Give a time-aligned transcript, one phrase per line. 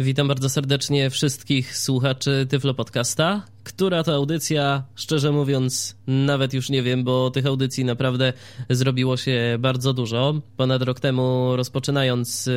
[0.00, 3.55] Witam bardzo serdecznie wszystkich słuchaczy Tyflo Podcasta.
[3.66, 4.84] Która to audycja?
[4.94, 8.32] Szczerze mówiąc, nawet już nie wiem, bo tych audycji naprawdę
[8.70, 10.40] zrobiło się bardzo dużo.
[10.56, 12.50] Ponad rok temu, rozpoczynając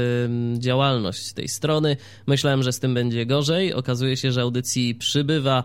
[0.58, 3.74] działalność tej strony, myślałem, że z tym będzie gorzej.
[3.74, 5.64] Okazuje się, że audycji przybywa e,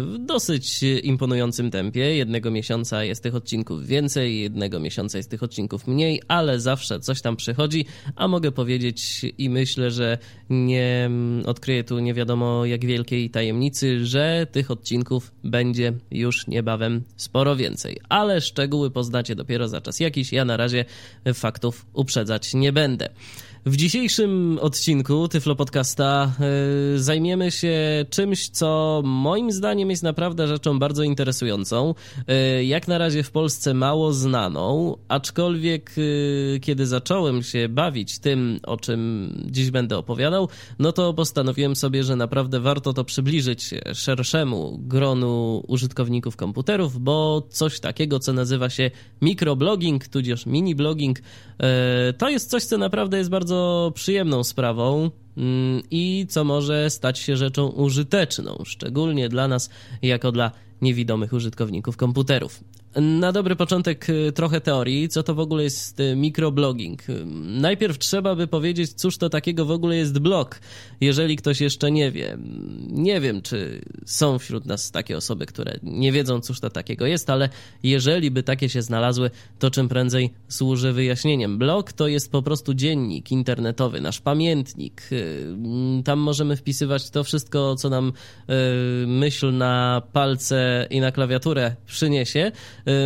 [0.00, 2.16] w dosyć imponującym tempie.
[2.16, 7.22] Jednego miesiąca jest tych odcinków więcej, jednego miesiąca jest tych odcinków mniej, ale zawsze coś
[7.22, 7.84] tam przychodzi,
[8.16, 10.18] a mogę powiedzieć i myślę, że
[10.50, 11.10] nie
[11.46, 18.00] odkryję tu nie wiadomo jak wielkiej tajemnicy, że tych odcinków będzie już niebawem sporo więcej.
[18.08, 20.32] Ale szczegóły poznacie dopiero za czas jakiś.
[20.32, 20.84] Ja na razie
[21.34, 23.08] faktów uprzedzać nie będę.
[23.66, 26.32] W dzisiejszym odcinku Tyflo Podcasta
[26.92, 31.94] yy, zajmiemy się czymś, co moim zdaniem jest naprawdę rzeczą bardzo interesującą.
[32.28, 38.60] Yy, jak na razie w Polsce mało znaną, aczkolwiek yy, kiedy zacząłem się bawić tym,
[38.62, 44.78] o czym dziś będę opowiadał, no to postanowiłem sobie, że naprawdę warto to przybliżyć szerszemu
[44.78, 48.90] gronu użytkowników komputerów, bo coś takiego, co nazywa się
[49.22, 51.18] mikroblogging, tudzież mini blogging,
[52.18, 57.18] to jest coś, co naprawdę jest bardzo bardzo przyjemną sprawą mm, i co może stać
[57.18, 59.70] się rzeczą użyteczną, szczególnie dla nas,
[60.02, 60.50] jako dla
[60.82, 62.60] niewidomych użytkowników komputerów.
[62.96, 67.08] Na dobry początek y, trochę teorii, co to w ogóle jest y, mikroblogging.
[67.08, 67.24] Y,
[67.60, 70.60] najpierw trzeba by powiedzieć, cóż to takiego w ogóle jest blog,
[71.00, 72.38] jeżeli ktoś jeszcze nie wie.
[72.88, 77.30] Nie wiem, czy są wśród nas takie osoby, które nie wiedzą, cóż to takiego jest,
[77.30, 77.48] ale
[77.82, 81.58] jeżeli by takie się znalazły, to czym prędzej służy wyjaśnieniem.
[81.58, 85.02] Blog to jest po prostu dziennik internetowy, nasz pamiętnik.
[86.04, 88.12] Tam możemy wpisywać to wszystko, co nam
[89.06, 92.52] myśl na palce i na klawiaturę przyniesie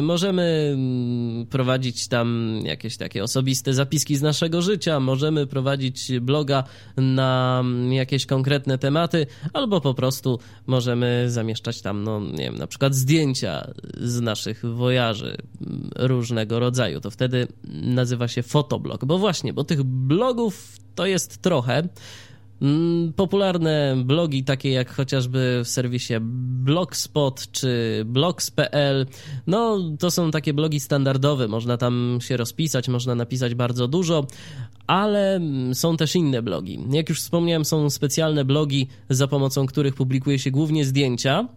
[0.02, 6.64] możemy mm, prowadzić tam jakieś takie osobiste zapiski z naszego życia, możemy prowadzić bloga
[6.96, 12.66] na mm, jakieś konkretne tematy, albo po prostu możemy zamieszczać tam, no nie wiem, na
[12.66, 15.36] przykład zdjęcia z naszych wojaży
[15.66, 17.00] mm, różnego rodzaju.
[17.00, 17.46] To wtedy
[17.82, 21.88] nazywa się fotoblog, bo właśnie, bo tych blogów to jest trochę.
[22.62, 26.14] Mm, popularne blogi, takie jak chociażby w serwisie
[26.64, 29.06] Blogspot czy blogs.pl,
[29.46, 34.26] no to są takie blogi standardowe, można tam się rozpisać, można napisać bardzo dużo,
[34.86, 35.40] ale
[35.72, 36.78] są też inne blogi.
[36.90, 41.48] Jak już wspomniałem, są specjalne blogi, za pomocą których publikuje się głównie zdjęcia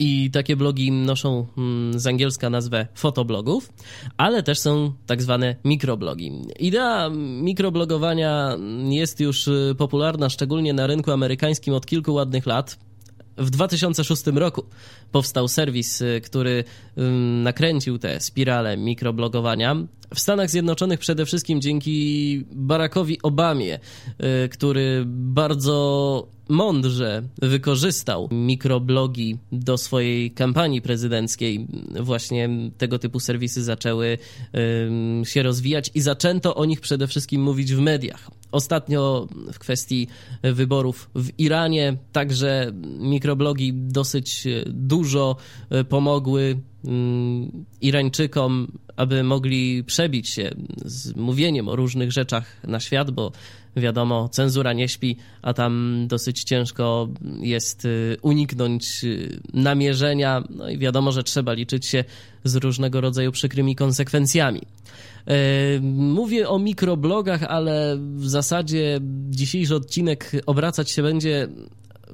[0.00, 3.72] i takie blogi noszą mm, z angielska nazwę fotoblogów,
[4.16, 6.32] ale też są tak zwane mikroblogi.
[6.58, 7.10] Idea
[7.42, 8.56] mikroblogowania
[8.88, 12.78] jest już y, popularna, szczególnie na rynku amerykańskim od kilku ładnych lat.
[13.36, 14.64] W 2006 roku
[15.12, 16.64] powstał serwis, y, który
[17.42, 19.76] nakręcił tę spiralę mikroblogowania.
[20.14, 23.78] W Stanach Zjednoczonych przede wszystkim dzięki Barackowi Obamie,
[24.44, 31.66] y, który bardzo mądrze wykorzystał mikroblogi do swojej kampanii prezydenckiej.
[32.00, 32.48] Właśnie
[32.78, 34.18] tego typu serwisy zaczęły
[35.24, 38.30] się rozwijać i zaczęto o nich przede wszystkim mówić w mediach.
[38.52, 40.08] Ostatnio w kwestii
[40.42, 44.99] wyborów w Iranie także mikroblogi dosyć dużo
[45.70, 50.50] e, pomogły mm, Irańczykom, aby mogli przebić się
[50.84, 53.32] z mówieniem o różnych rzeczach na świat, bo
[53.76, 57.08] wiadomo, cenzura nie śpi, a tam dosyć ciężko
[57.40, 62.04] jest y, uniknąć y, namierzenia, no i wiadomo, że trzeba liczyć się
[62.44, 64.60] z różnego rodzaju przykrymi konsekwencjami.
[65.26, 69.00] E, mówię o mikroblogach, ale w zasadzie
[69.30, 71.48] dzisiejszy odcinek obracać się będzie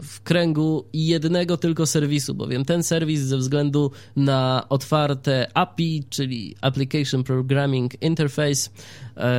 [0.02, 7.24] w kręgu jednego tylko serwisu, bowiem ten serwis ze względu na otwarte API, czyli Application
[7.24, 8.70] Programming Interface,
[9.16, 9.30] e,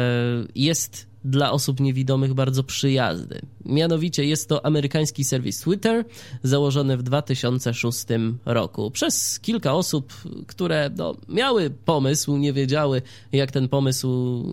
[0.56, 3.42] jest dla osób niewidomych bardzo przyjazny.
[3.66, 6.06] Mianowicie jest to amerykański serwis Twitter,
[6.44, 8.06] założony w 2006
[8.46, 10.14] roku przez kilka osób,
[10.48, 13.02] które no, miały pomysł, nie wiedziały,
[13.32, 14.44] jak ten pomysł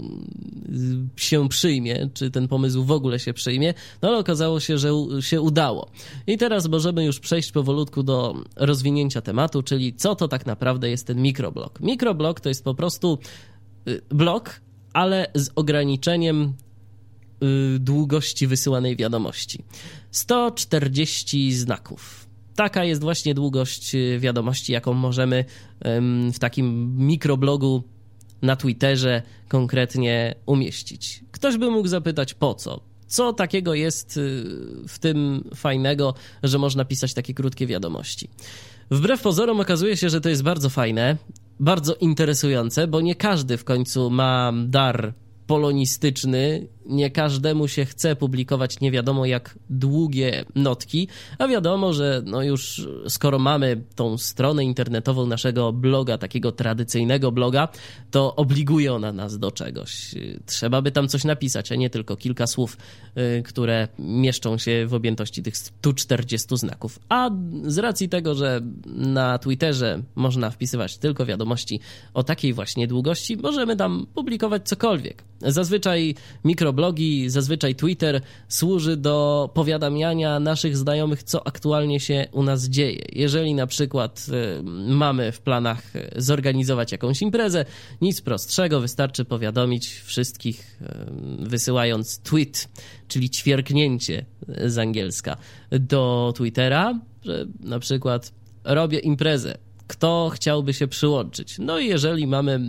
[1.16, 5.40] się przyjmie, czy ten pomysł w ogóle się przyjmie, no ale okazało się, że się
[5.40, 5.90] udało.
[6.26, 11.06] I teraz możemy już przejść powolutku do rozwinięcia tematu, czyli co to tak naprawdę jest
[11.06, 11.80] ten mikroblog.
[11.80, 13.18] Mikroblog to jest po prostu
[13.88, 14.60] y, blok,
[14.94, 16.54] ale z ograniczeniem
[17.42, 19.64] y, długości wysyłanej wiadomości.
[20.10, 22.26] 140 znaków.
[22.56, 25.44] Taka jest właśnie długość y, wiadomości, jaką możemy
[26.32, 27.84] w takim mikroblogu
[28.42, 31.24] na Twitterze konkretnie umieścić.
[31.30, 32.80] Ktoś by mógł zapytać po co?
[33.06, 34.44] Co takiego jest y,
[34.88, 38.28] w tym fajnego, że można pisać takie krótkie wiadomości?
[38.90, 41.16] Wbrew pozorom okazuje się, że to jest bardzo fajne,
[41.60, 45.14] bardzo interesujące, bo nie każdy w końcu ma dar
[45.46, 46.66] polonistyczny.
[46.86, 51.08] Nie każdemu się chce publikować nie wiadomo jak długie notki,
[51.38, 57.68] a wiadomo, że no już skoro mamy tą stronę internetową naszego bloga, takiego tradycyjnego bloga,
[58.10, 60.14] to obliguje ona nas do czegoś.
[60.46, 62.76] Trzeba by tam coś napisać, a nie tylko kilka słów,
[63.38, 66.98] y, które mieszczą się w objętości tych 140 znaków.
[67.08, 67.30] A
[67.62, 71.80] z racji tego, że na Twitterze można wpisywać tylko wiadomości
[72.14, 75.24] o takiej właśnie długości, możemy tam publikować cokolwiek.
[75.44, 76.14] Zazwyczaj
[76.44, 83.04] mikroblogi, zazwyczaj Twitter służy do powiadamiania naszych znajomych, co aktualnie się u nas dzieje.
[83.12, 84.62] Jeżeli na przykład y,
[84.92, 87.64] mamy w planach y, zorganizować jakąś imprezę,
[88.00, 90.80] nic prostszego, wystarczy powiadomić wszystkich,
[91.42, 92.68] y, wysyłając tweet,
[93.08, 94.24] czyli ćwierknięcie
[94.66, 95.36] z angielska,
[95.70, 98.32] do Twittera, że na przykład
[98.64, 101.56] robię imprezę kto chciałby się przyłączyć.
[101.58, 102.60] No i jeżeli mamy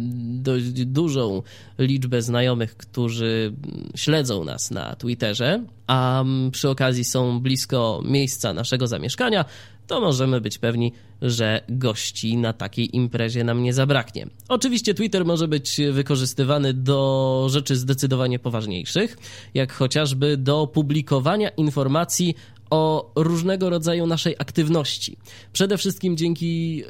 [0.42, 1.42] dość dużą
[1.80, 3.54] liczbę znajomych, którzy
[3.96, 9.46] śledzą nas na Twitterze, a przy okazji są blisko miejsca naszego zamieszkania,
[9.88, 10.92] to możemy być pewni,
[11.22, 14.28] że gości na takiej imprezie nam nie zabraknie.
[14.50, 19.18] Oczywiście Twitter może być wykorzystywany do rzeczy zdecydowanie poważniejszych,
[19.54, 22.36] jak chociażby do publikowania informacji
[22.70, 25.18] o różnego rodzaju naszej aktywności.
[25.54, 26.84] Przede wszystkim dzięki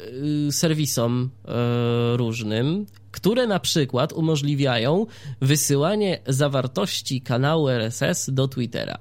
[0.48, 1.30] y, serwisom
[2.14, 5.06] y, różnym, które na przykład umożliwiają
[5.42, 8.98] wysyłanie zawartości kanału RSS do Twittera.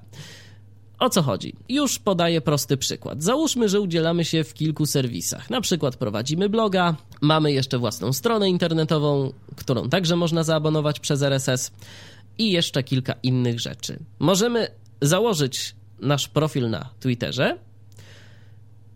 [0.99, 1.55] O co chodzi?
[1.69, 3.23] Już podaję prosty przykład.
[3.23, 5.49] Załóżmy, że udzielamy się w kilku serwisach.
[5.49, 11.71] Na przykład prowadzimy bloga, mamy jeszcze własną stronę internetową, którą także można zaabonować przez RSS
[12.37, 13.99] i jeszcze kilka innych rzeczy.
[14.19, 14.67] Możemy
[15.01, 17.57] założyć nasz profil na Twitterze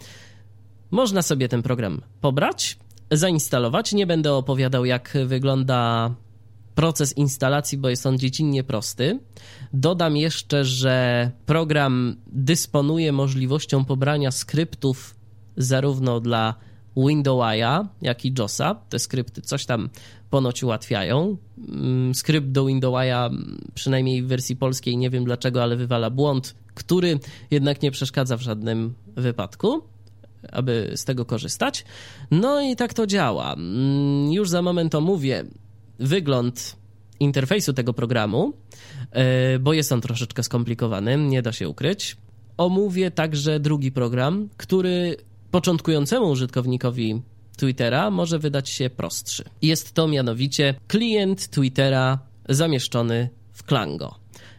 [0.91, 2.79] Można sobie ten program pobrać,
[3.11, 3.93] zainstalować.
[3.93, 6.11] Nie będę opowiadał, jak wygląda
[6.79, 9.19] proces instalacji, bo jest on dziecinnie prosty.
[9.73, 15.17] Dodam jeszcze, że program dysponuje możliwością pobrania skryptów
[15.57, 16.55] zarówno dla
[16.97, 18.75] Windowsa, jak i JOSa.
[18.75, 19.89] Te skrypty coś tam
[20.31, 21.37] ponoć ułatwiają.
[21.69, 23.31] Mm, skrypt do Windowsa,
[23.75, 27.19] przynajmniej w wersji polskiej, nie wiem dlaczego, ale wywala błąd, który
[27.51, 29.83] jednak nie przeszkadza w żadnym wypadku
[30.53, 31.85] aby z tego korzystać.
[32.31, 33.53] No i tak to działa.
[33.53, 35.45] Mm, już za moment omówię
[35.99, 36.77] wygląd
[37.21, 38.53] interfejsu tego programu,
[39.11, 42.17] e, bo jest on troszeczkę skomplikowany, nie da się ukryć.
[42.57, 45.17] Omówię także drugi program, który
[45.51, 47.23] początkującemu użytkownikowi
[47.57, 49.45] Twittera może wydać się prostszy.
[49.63, 54.15] Jest to mianowicie klient Twittera zamieszczony w Klango.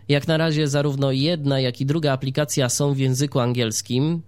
[0.10, 4.22] Jak na razie zarówno jedna, jak i druga aplikacja są w języku angielskim.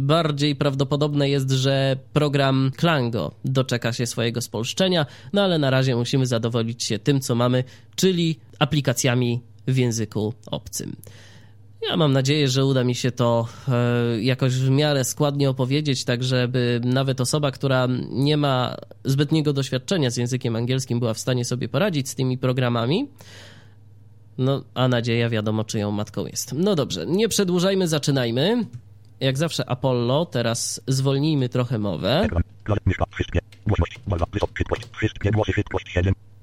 [0.00, 6.26] Bardziej prawdopodobne jest, że program Klango doczeka się swojego spolszczenia, no ale na razie musimy
[6.26, 7.64] zadowolić się tym, co mamy,
[7.96, 10.96] czyli aplikacjami w języku obcym.
[11.90, 16.24] Ja mam nadzieję, że uda mi się to e, jakoś w miarę składnie opowiedzieć, tak
[16.24, 21.68] żeby nawet osoba, która nie ma zbytniego doświadczenia z językiem angielskim, była w stanie sobie
[21.68, 23.08] poradzić z tymi programami.
[24.38, 26.52] No, a nadzieja wiadomo, czyją matką jest.
[26.52, 28.66] No dobrze, nie przedłużajmy, zaczynajmy.
[29.20, 32.28] Jak zawsze Apollo, teraz zwolnijmy trochę mowę.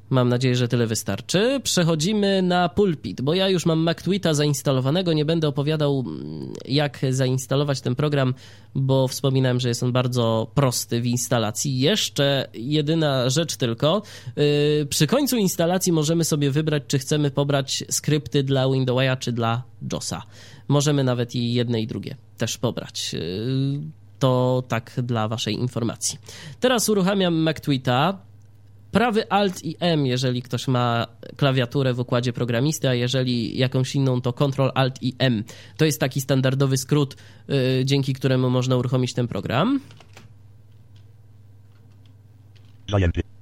[0.09, 1.59] Mam nadzieję, że tyle wystarczy.
[1.63, 5.13] Przechodzimy na pulpit, bo ja już mam MacTweeta zainstalowanego.
[5.13, 8.33] Nie będę opowiadał, mm, jak zainstalować ten program,
[8.75, 11.79] bo wspominałem, że jest on bardzo prosty w instalacji.
[11.79, 14.01] Jeszcze jedyna rzecz tylko.
[14.35, 19.63] Yy, przy końcu instalacji możemy sobie wybrać, czy chcemy pobrać skrypty dla Windowsa, czy dla
[19.93, 20.21] JOSa.
[20.67, 23.13] Możemy nawet i jedne i drugie też pobrać.
[23.13, 23.79] Yy,
[24.19, 26.19] to tak dla Waszej informacji.
[26.59, 28.17] Teraz uruchamiam MacTweeta
[28.91, 34.21] prawy Alt i M, jeżeli ktoś ma klawiaturę w układzie programisty, a jeżeli jakąś inną,
[34.21, 35.43] to Ctrl Alt i M.
[35.77, 37.15] To jest taki standardowy skrót,
[37.47, 39.79] yy, dzięki któremu można uruchomić ten program.
[42.89, 43.34] Zajęty.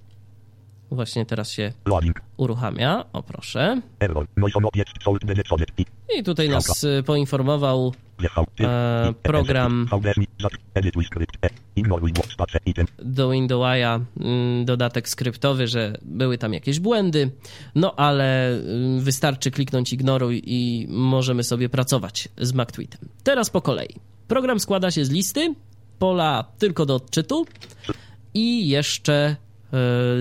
[0.94, 1.74] Właśnie teraz się
[2.38, 3.06] uruchamia.
[3.14, 3.82] O proszę.
[6.20, 7.94] I tutaj nas y, poinformował.
[8.60, 9.88] E, program.
[9.92, 11.50] E.
[13.00, 17.32] Do Windowsa mm, dodatek skryptowy, że były tam jakieś błędy,
[17.76, 23.10] no ale y, wystarczy kliknąć ignoruj i możemy sobie pracować z MacTweetem.
[23.24, 23.96] Teraz po kolei.
[24.28, 25.56] Program składa się z listy,
[26.00, 27.46] pola tylko do odczytu
[28.34, 29.36] i jeszcze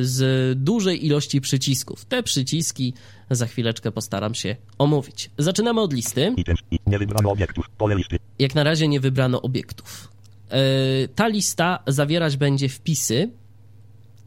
[0.01, 2.05] z dużej ilości przycisków.
[2.05, 2.95] Te przyciski
[3.31, 5.31] za chwileczkę postaram się omówić.
[5.39, 6.35] Zaczynamy od listy.
[6.87, 7.71] Nie wybrano obiektów.
[7.79, 8.19] Pole listy.
[8.39, 10.09] Jak na razie nie wybrano obiektów.
[10.51, 13.31] Yy, Ta lista zawierać będzie wpisy,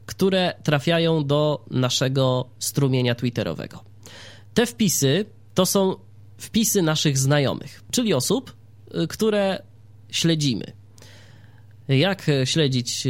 [0.06, 3.84] które trafiają do naszego strumienia Twitterowego.
[4.54, 5.96] Te wpisy to są
[6.38, 8.56] wpisy naszych znajomych, czyli osób,
[9.04, 9.64] y, które
[10.10, 10.66] śledzimy.
[11.88, 13.08] Jak śledzić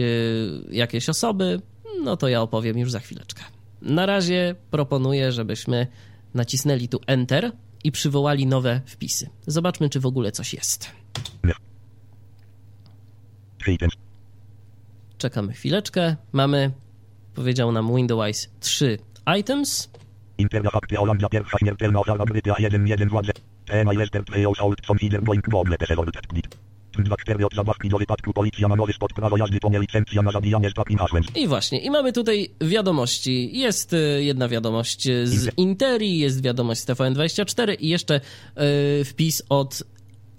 [0.71, 1.61] jakieś osoby,
[2.03, 3.43] no to ja opowiem już za chwileczkę.
[3.81, 5.87] Na razie proponuję, żebyśmy
[6.33, 7.51] nacisnęli tu Enter
[7.83, 9.29] i przywołali nowe wpisy.
[9.47, 10.91] Zobaczmy, czy w ogóle coś jest.
[15.17, 16.15] Czekamy chwileczkę.
[16.31, 16.71] Mamy,
[17.33, 18.97] powiedział nam Windows 3
[19.39, 19.89] items.
[20.37, 23.31] Interna fakty Holandia pierwsza śmiertelna ofiara Brytyja 1-1 władze.
[23.65, 26.11] TMA Lester Playoffs Old Son Feeder Boeing Boble Tesserol
[26.95, 27.05] Tweet.
[27.09, 30.69] 2-4 od zabawki do wypadku policja ma nowy spot prawo jazdy nie licencja na zabijanie
[30.69, 31.23] z takim hasłem.
[31.35, 33.59] I właśnie, i mamy tutaj wiadomości.
[33.59, 38.21] Jest y, jedna wiadomość z Interi, jest wiadomość z TVN24 i jeszcze
[39.01, 39.83] y, wpis od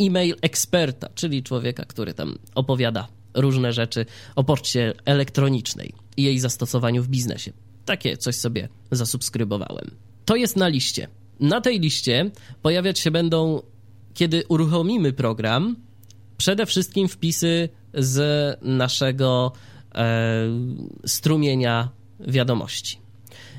[0.01, 7.03] e-mail eksperta, czyli człowieka, który tam opowiada różne rzeczy o poczcie elektronicznej i jej zastosowaniu
[7.03, 7.53] w biznesie.
[7.85, 9.91] Takie coś sobie zasubskrybowałem.
[10.25, 11.09] To jest na liście.
[11.41, 12.31] Na tej liście
[12.63, 13.63] pojawiać się będą,
[14.15, 15.77] kiedy uruchomimy program,
[16.37, 19.53] przede wszystkim wpisy z naszego
[19.95, 20.49] e,
[21.07, 21.89] strumienia
[22.21, 22.99] wiadomości.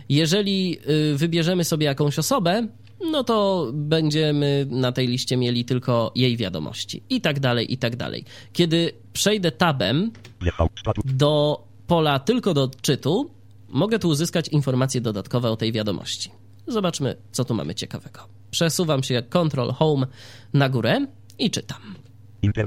[0.09, 2.67] Jeżeli y, wybierzemy sobie jakąś osobę,
[3.11, 7.95] no to będziemy na tej liście mieli tylko jej wiadomości i tak dalej, i tak
[7.95, 8.25] dalej.
[8.53, 10.11] Kiedy przejdę tabem
[11.05, 13.31] do pola tylko do odczytu,
[13.69, 16.31] mogę tu uzyskać informacje dodatkowe o tej wiadomości.
[16.67, 18.19] Zobaczmy, co tu mamy ciekawego.
[18.51, 20.07] Przesuwam się Ctrl Home
[20.53, 21.07] na górę
[21.39, 21.95] i czytam.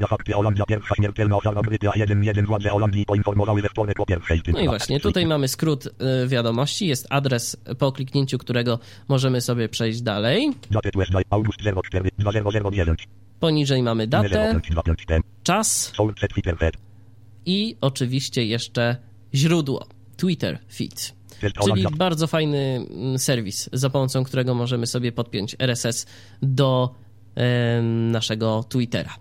[0.09, 4.55] Fakty Holandia pierwsza śmiertelna ofiara Brytyja 1-1 władze Holandii poinformowały we wtorek o pierwszej tym.
[4.55, 9.69] No i właśnie, tutaj mamy skrót y, wiadomości, jest adres, po kliknięciu którego możemy sobie
[9.69, 10.53] przejść dalej.
[11.31, 11.61] August
[11.91, 13.09] 04, 2009.
[13.41, 15.23] Poniżej mamy datę, 0525 tem.
[15.43, 15.93] czas
[17.47, 18.97] i oczywiście jeszcze
[19.35, 19.87] źródło,
[20.17, 21.15] Twitter feed.
[21.65, 26.07] Czyli bardzo fajny mm, serwis, za pomocą którego możemy sobie podpiąć RSS
[26.43, 26.95] do
[28.11, 29.15] naszego Twittera.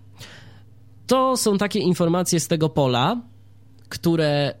[1.10, 3.22] To są takie informacje z tego pola,
[3.88, 4.54] które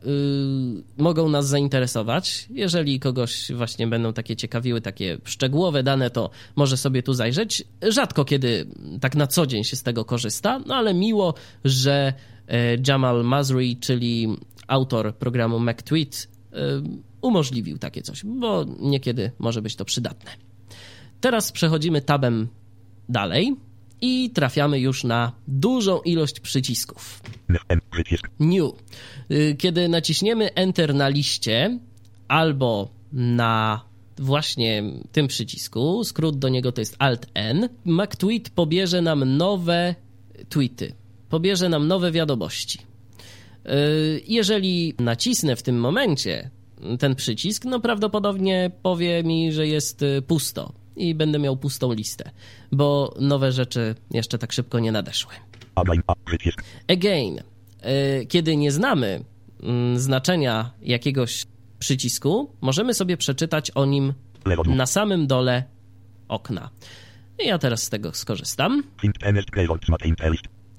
[0.98, 2.46] y, mogą nas zainteresować.
[2.50, 7.64] Jeżeli kogoś właśnie będą takie ciekawiły, takie szczegółowe dane, to może sobie tu zajrzeć.
[7.82, 8.66] Rzadko kiedy
[9.00, 12.12] tak na co dzień się z tego korzysta, no ale miło, że
[12.48, 16.56] e, Jamal Masri, czyli autor programu MacTweet, y,
[17.20, 20.30] umożliwił takie coś, bo niekiedy może być to przydatne.
[21.20, 22.48] Teraz przechodzimy tabem
[23.08, 23.56] dalej
[24.00, 27.22] i trafiamy już na dużą ilość przycisków.
[28.40, 28.72] New.
[29.30, 31.78] Y, Kiedy naciśniemy Enter na liście
[32.28, 33.84] albo na
[34.18, 39.94] właśnie tym przycisku, skrót do niego to jest Alt-N, MacTweet pobierze nam nowe
[40.48, 40.92] tweety,
[41.28, 42.78] pobierze nam nowe wiadomości.
[43.66, 46.50] Y, Jeżeli nacisnę w tym momencie
[46.98, 52.30] ten przycisk, no prawdopodobnie powie mi, że jest y, pusto i będę miał pustą listę,
[52.72, 55.32] bo nowe rzeczy jeszcze tak szybko nie nadeszły.
[56.88, 57.38] Again.
[57.40, 59.24] Y, kiedy nie znamy
[59.62, 61.46] mm, znaczenia jakiegoś
[61.78, 64.12] przycisku, możemy sobie przeczytać o nim
[64.66, 65.64] na samym dole
[66.28, 66.70] okna.
[67.38, 68.82] I ja teraz z tego skorzystam.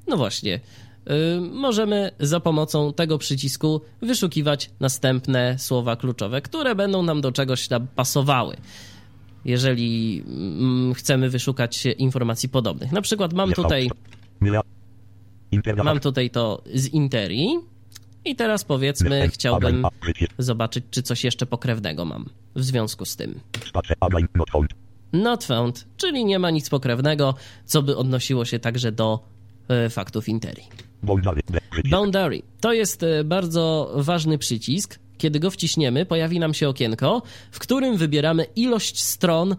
[0.07, 7.21] No właśnie, y, możemy za pomocą tego przycisku wyszukiwać następne słowa kluczowe, które będą nam
[7.21, 8.57] do czegoś tam pasowały.
[9.45, 12.91] Jeżeli mm, chcemy wyszukać informacji podobnych.
[12.91, 13.89] Na przykład mam tutaj,
[15.83, 17.59] mam tutaj to z Interi
[18.25, 19.85] i teraz powiedzmy chciałbym
[20.37, 23.39] zobaczyć, czy coś jeszcze pokrewnego mam w związku z tym.
[25.13, 29.19] Not found, czyli nie ma nic pokrewnego, co by odnosiło się także do
[29.67, 30.63] e, faktów Interi.
[31.89, 34.99] Boundary to jest e, bardzo ważny przycisk.
[35.21, 39.55] Kiedy go wciśniemy, pojawi nam się okienko, w którym wybieramy ilość stron e,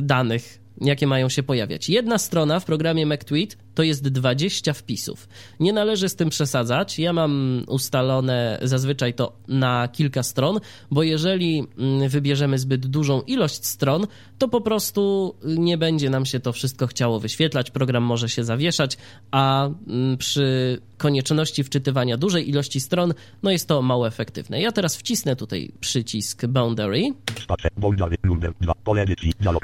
[0.00, 1.88] danych jakie mają się pojawiać.
[1.88, 5.28] Jedna strona w programie MacTweet to jest 20 wpisów.
[5.60, 6.98] Nie należy z tym przesadzać.
[6.98, 13.66] Ja mam ustalone zazwyczaj to na kilka stron, bo jeżeli mm, wybierzemy zbyt dużą ilość
[13.66, 14.06] stron,
[14.38, 17.70] to po prostu nie będzie nam się to wszystko chciało wyświetlać.
[17.70, 18.96] Program może się zawieszać,
[19.30, 24.60] a mm, przy konieczności wczytywania dużej ilości stron, no jest to mało efektywne.
[24.60, 27.02] Ja teraz wcisnę tutaj przycisk Boundary.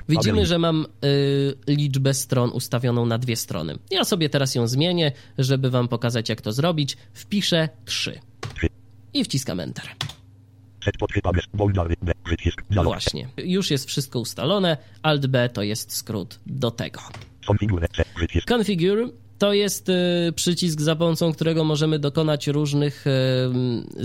[0.08, 3.78] Widzimy, że mam y, liczbę stron ustawioną na dwie strony.
[3.90, 6.96] Ja sobie teraz ją zmienię, żeby wam pokazać, jak to zrobić.
[7.12, 8.20] Wpiszę 3
[9.14, 9.84] i wciskam Enter.
[12.70, 14.76] Właśnie, już jest wszystko ustalone.
[15.02, 17.00] Alt B to jest skrót do tego.
[18.48, 23.10] Configure to jest y, przycisk, za pomocą którego możemy dokonać różnych y,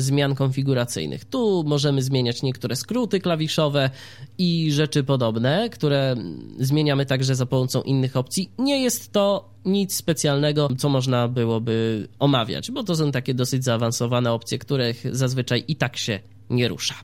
[0.02, 1.26] zmian konfiguracyjnych.
[1.26, 3.90] Tu możemy zmieniać niektóre skróty klawiszowe
[4.38, 6.16] i rzeczy podobne, które
[6.60, 8.52] zmieniamy także za pomocą innych opcji.
[8.58, 14.32] Nie jest to nic specjalnego, co można byłoby omawiać, bo to są takie dosyć zaawansowane
[14.32, 16.20] opcje, których zazwyczaj i tak się
[16.50, 16.96] nie rusza.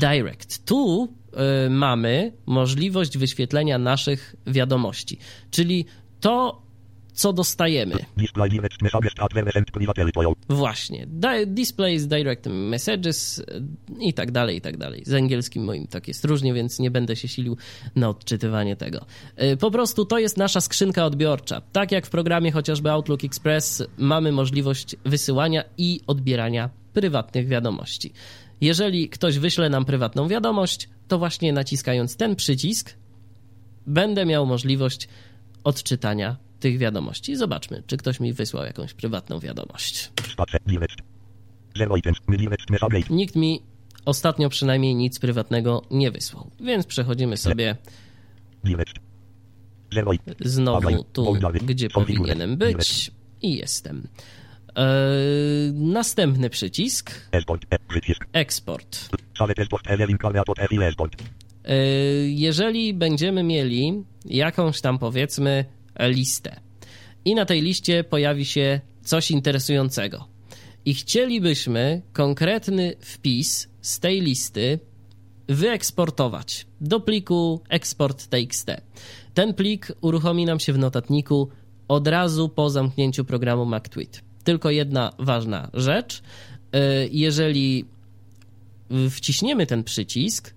[0.00, 0.64] Direct.
[0.64, 1.08] Tu
[1.66, 5.18] y, mamy możliwość wyświetlenia naszych wiadomości,
[5.50, 5.84] czyli
[6.20, 6.67] to
[7.18, 7.94] co dostajemy.
[10.48, 11.06] Właśnie.
[11.46, 13.42] Displays, direct messages
[14.00, 15.02] i tak dalej, i tak dalej.
[15.06, 17.56] Z angielskim moim tak jest różnie, więc nie będę się silił
[17.96, 19.06] na odczytywanie tego.
[19.36, 21.60] E, po prostu to jest nasza skrzynka odbiorcza.
[21.72, 28.12] Tak jak w programie chociażby Outlook Express mamy możliwość wysyłania i odbierania prywatnych wiadomości.
[28.60, 32.94] Jeżeli ktoś wyśle nam prywatną wiadomość, to właśnie naciskając ten przycisk
[33.86, 35.08] będę miał możliwość
[35.64, 37.36] odczytania tych wiadomości.
[37.36, 40.10] Zobaczmy, czy ktoś mi wysłał jakąś prywatną wiadomość.
[43.10, 43.62] Nikt mi
[44.04, 47.76] ostatnio przynajmniej nic prywatnego nie wysłał, więc przechodzimy sobie
[50.40, 53.10] znowu tu, gdzie powinienem być
[53.42, 54.08] i jestem.
[54.76, 57.10] Eee, następny przycisk.
[58.32, 59.10] Eksport.
[61.64, 65.64] Eee, jeżeli będziemy mieli jakąś tam powiedzmy
[65.98, 66.60] listę.
[67.24, 70.28] I na tej liście pojawi się coś interesującego.
[70.84, 74.78] I chcielibyśmy konkretny wpis z tej listy
[75.48, 78.66] wyeksportować do pliku export.txt.
[79.34, 81.48] Ten plik uruchomi nam się w notatniku
[81.88, 84.22] od razu po zamknięciu programu MacTweet.
[84.44, 86.22] Tylko jedna ważna rzecz.
[86.72, 87.84] E, jeżeli
[89.10, 90.54] wciśniemy ten przycisk,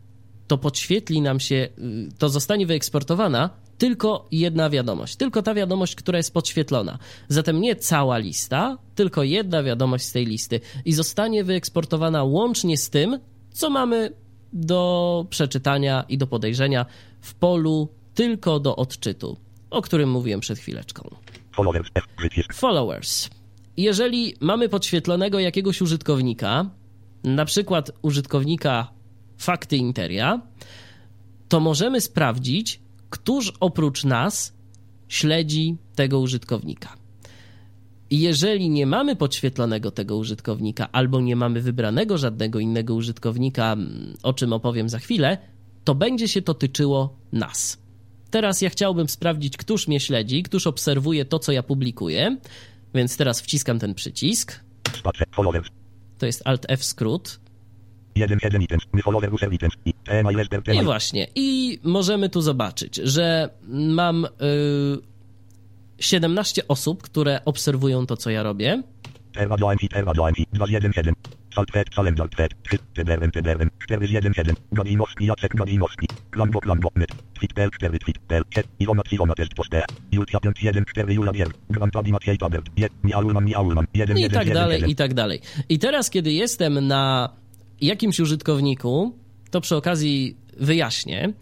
[0.48, 1.70] to podświetli nam się,
[2.18, 3.50] to zostanie wyeksportowana
[3.82, 6.98] tylko jedna wiadomość, tylko ta wiadomość, która jest podświetlona.
[7.28, 12.90] Zatem nie cała lista, tylko jedna wiadomość z tej listy i zostanie wyeksportowana łącznie z
[12.90, 13.20] tym,
[13.52, 14.14] co mamy
[14.54, 16.86] do przeczytania i do podejrzenia
[17.22, 19.38] w polu tylko do odczytu,
[19.70, 21.16] o którym mówiłem przed chwileczką.
[22.54, 23.30] Followers.
[23.78, 26.70] Jeżeli mamy podświetlonego jakiegoś użytkownika,
[27.24, 28.88] na przykład użytkownika
[29.38, 30.42] Fakty Interia,
[31.50, 34.54] to możemy sprawdzić, któż oprócz nas
[35.08, 36.98] śledzi tego użytkownika.
[38.10, 44.18] I jeżeli nie mamy podświetlonego tego użytkownika, albo nie mamy wybranego żadnego innego użytkownika, mm,
[44.24, 45.38] o czym opowiem za chwilę,
[45.84, 47.78] to będzie się to tyczyło nas.
[48.32, 52.38] Teraz ja chciałbym sprawdzić, któż mnie śledzi, któż obserwuje to, co ja publikuję,
[52.94, 54.60] więc teraz wciskam ten przycisk.
[56.18, 57.40] To jest Alt F skrót.
[60.82, 61.28] I właśnie.
[61.36, 64.30] I możemy tu zobaczyć, że mam y,
[66.00, 68.84] 17 osób, które obserwują to, co ja robię.
[71.56, 72.54] Saltfed, Salendaltfed,
[72.94, 75.54] TDRM, TDRM, 417, Gadinowski, Jacek
[76.32, 78.44] Klambo, Klambo, Net, Twitpel, 4, Twitpel,
[78.80, 83.46] Iwona, Iwona, Test, Poste, Julcia, 5, 1, 4, Jula, Bier, Grantadi, Maciej, Tabert, 1, Miaulman,
[83.46, 85.42] Miaulman, 1, I tak dalej, i tak dalej.
[85.70, 87.30] I teraz, kiedy jestem na
[87.82, 89.16] jakimś użytkowniku,
[89.52, 91.34] to przy okazji wyjaśnię,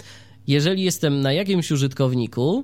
[0.47, 2.63] jeżeli jestem na jakimś użytkowniku,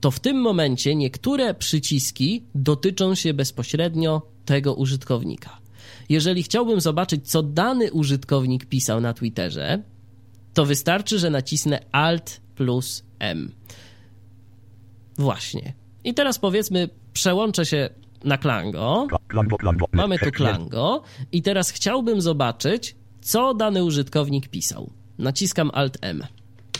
[0.00, 5.58] to w tym momencie niektóre przyciski dotyczą się bezpośrednio tego użytkownika.
[6.08, 9.82] Jeżeli chciałbym zobaczyć, co dany użytkownik pisał na Twitterze,
[10.54, 13.52] to wystarczy, że nacisnę Alt plus M.
[15.18, 15.72] Właśnie.
[16.04, 17.90] I teraz powiedzmy, przełączę się
[18.24, 19.06] na Klango.
[19.92, 21.02] Mamy tu Klango
[21.32, 24.90] i teraz chciałbym zobaczyć, co dany użytkownik pisał.
[25.18, 26.22] Naciskam Alt M.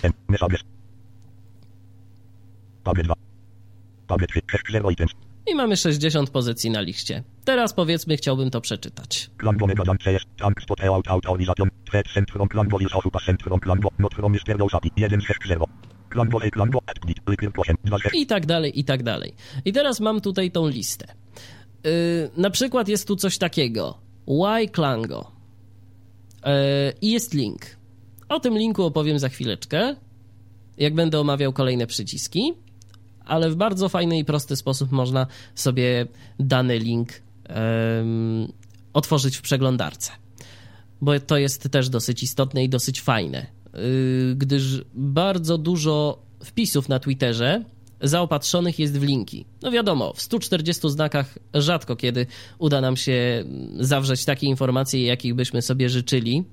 [0.02, 0.12] M.
[0.28, 0.60] Messages.
[2.84, 3.14] Tablet 2.
[4.06, 4.40] Tablet 3.
[4.72, 5.12] 0 items.
[5.46, 7.22] I mamy 60 pozycji na liście.
[7.44, 9.30] Teraz powiedzmy, chciałbym to przeczytać.
[9.36, 10.24] Klango mega jump CS.
[10.36, 11.68] Tank spot out autorization.
[11.90, 13.88] Thread centrum klango is osupa centrum klango.
[13.98, 14.58] Not from Mr.
[14.58, 14.90] Dosati.
[14.96, 15.66] 1 6 0.
[16.08, 16.78] Klango klango.
[16.86, 17.18] Edit.
[17.26, 17.76] Repeat 8.
[17.84, 18.14] 2 6.
[18.14, 19.34] I tak dalej, i tak dalej.
[19.64, 21.06] I teraz mam tutaj tą listę.
[21.84, 23.98] Yy, na przykład jest tu coś takiego.
[24.28, 25.39] Why Klango?
[26.44, 26.50] Yy,
[27.02, 27.60] I jest link.
[28.28, 29.96] O tym linku opowiem za chwileczkę,
[30.78, 32.52] jak będę omawiał kolejne przyciski,
[33.24, 36.06] ale w bardzo fajny i prosty sposób można sobie
[36.38, 37.54] dany link yy,
[38.92, 40.12] otworzyć w przeglądarce.
[41.00, 46.98] Bo to jest też dosyć istotne i dosyć fajne, yy, gdyż bardzo dużo wpisów na
[46.98, 47.64] Twitterze
[48.02, 49.44] zaopatrzonych jest w linki.
[49.62, 52.26] No wiadomo, w 140 znakach rzadko kiedy
[52.58, 53.44] uda nam się
[53.78, 56.44] zawrzeć takie informacje, jakich byśmy sobie życzyli.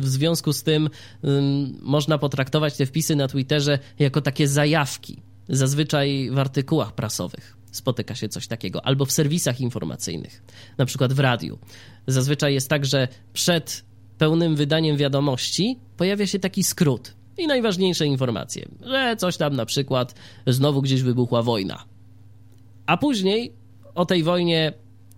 [0.00, 0.90] W związku z tym
[1.24, 5.22] ym, można potraktować te wpisy na Twitterze jako takie zajawki.
[5.48, 10.42] Zazwyczaj w artykułach prasowych spotyka się coś takiego, albo w serwisach informacyjnych,
[10.78, 11.58] na przykład w radiu.
[12.06, 13.84] Zazwyczaj jest tak, że przed
[14.18, 20.14] pełnym wydaniem wiadomości pojawia się taki skrót i najważniejsze informacje, że coś tam na przykład
[20.46, 21.84] znowu gdzieś wybuchła wojna.
[22.86, 23.52] A później
[23.94, 24.72] o tej wojnie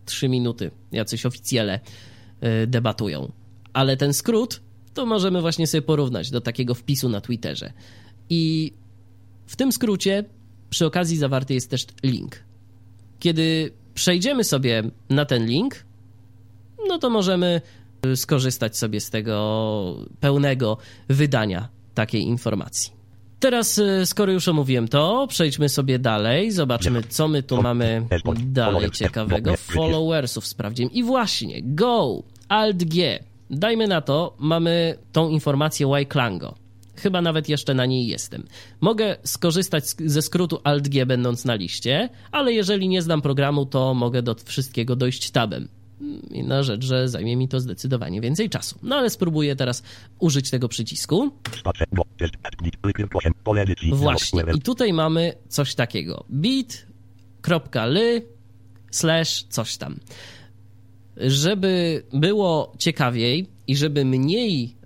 [0.04, 1.80] trzy minuty jacyś oficjele
[2.62, 3.32] y, debatują.
[3.72, 4.60] Ale ten skrót
[4.94, 7.72] to możemy właśnie sobie porównać do takiego wpisu na Twitterze.
[8.30, 8.72] I
[9.46, 10.24] w tym skrócie
[10.70, 12.44] przy okazji zawarty jest też link.
[13.18, 15.84] Kiedy przejdziemy sobie na ten link,
[16.88, 17.60] no to możemy
[18.06, 23.02] y, skorzystać sobie z tego pełnego wydania takiej informacji.
[23.40, 28.06] Teraz, y, skoro już omówiłem to, przejdźmy sobie dalej, zobaczymy, co my tu mamy
[28.44, 29.56] dalej ciekawego.
[29.56, 30.90] Followersów sprawdzimy.
[30.90, 33.24] I właśnie, Go, Alt G.
[33.50, 36.54] Dajmy na to, mamy tą informację Y-Klango.
[36.96, 38.46] Chyba nawet jeszcze na niej jestem.
[38.80, 43.94] Mogę skorzystać ze skrótu Alt G będąc na liście, ale jeżeli nie znam programu, to
[43.94, 45.68] mogę do wszystkiego dojść tabem.
[46.30, 48.78] Inna rzecz, że zajmie mi to zdecydowanie więcej czasu.
[48.82, 49.82] No ale spróbuję teraz
[50.18, 51.30] użyć tego przycisku.
[53.96, 54.42] Właśnie.
[54.54, 56.24] I tutaj mamy coś takiego.
[56.30, 58.26] bit.ly
[58.90, 59.96] slash coś tam.
[61.16, 64.76] Żeby było ciekawiej i żeby mniej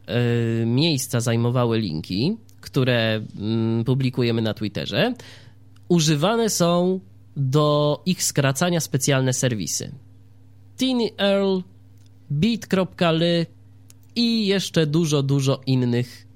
[0.62, 3.20] y, miejsca zajmowały linki, które
[3.80, 5.14] y, publikujemy na Twitterze,
[5.88, 7.00] używane są
[7.36, 9.92] do ich skracania specjalne serwisy.
[10.76, 11.62] Tiny Earl,
[12.30, 13.46] Beat.ly
[14.16, 16.26] i jeszcze dużo, dużo innych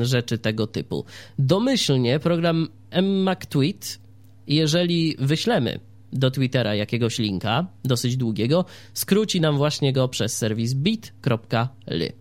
[0.00, 1.04] y, rzeczy tego typu.
[1.38, 4.00] Domyślnie program MMacTweet,
[4.46, 5.80] jeżeli wyślemy
[6.12, 12.12] do Twittera jakiegoś linka, dosyć długiego, skróci nam właśnie go przez serwis bit.ly.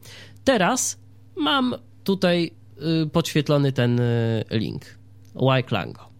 [0.43, 0.99] Teraz
[1.35, 2.51] mam tutaj
[3.03, 4.81] y, podświetlony ten y, link,
[5.59, 6.11] Yklango.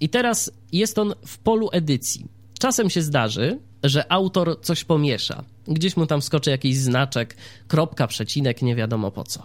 [0.00, 2.35] I teraz jest on w polu edycji.
[2.66, 5.44] Czasem się zdarzy, że autor coś pomiesza.
[5.68, 7.36] Gdzieś mu tam skoczy jakiś znaczek,
[7.68, 9.42] kropka, przecinek, nie wiadomo po co.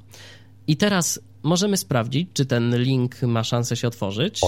[0.67, 4.41] I teraz możemy sprawdzić, czy ten link ma szansę się otworzyć.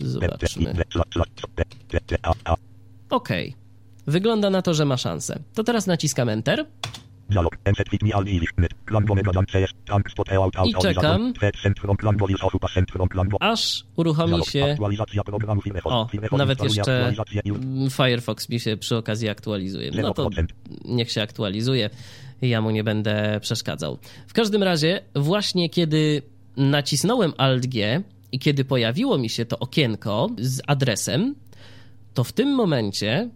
[0.00, 0.74] Zobaczmy.
[3.10, 3.28] OK.
[4.06, 5.38] Wygląda na to, że ma szansę.
[5.54, 6.66] To teraz naciskam Enter.
[10.64, 11.32] I czekam,
[13.40, 14.76] aż uruchomi się...
[15.84, 17.12] O, nawet jeszcze
[17.90, 19.90] Firefox mi się przy okazji aktualizuje.
[20.02, 20.30] No to
[20.84, 21.90] niech się aktualizuje.
[22.42, 23.98] Ja mu nie będę przeszkadzał.
[24.26, 26.22] W każdym razie, właśnie kiedy
[26.56, 31.34] nacisnąłem Alt-G i kiedy pojawiło mi się to okienko z adresem,
[32.14, 33.30] to w tym momencie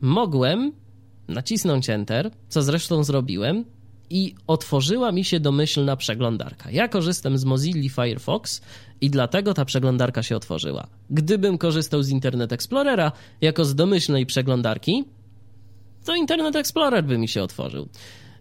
[0.00, 0.72] mogłem
[1.28, 3.64] nacisnąć Enter, co zresztą zrobiłem,
[4.10, 6.70] i otworzyła mi się domyślna przeglądarka.
[6.70, 8.60] Ja korzystam z Mozilla Firefox
[9.00, 10.86] i dlatego ta przeglądarka się otworzyła.
[11.10, 15.04] Gdybym korzystał z Internet Explorera jako z domyślnej przeglądarki,
[16.04, 17.88] to Internet Explorer by mi się otworzył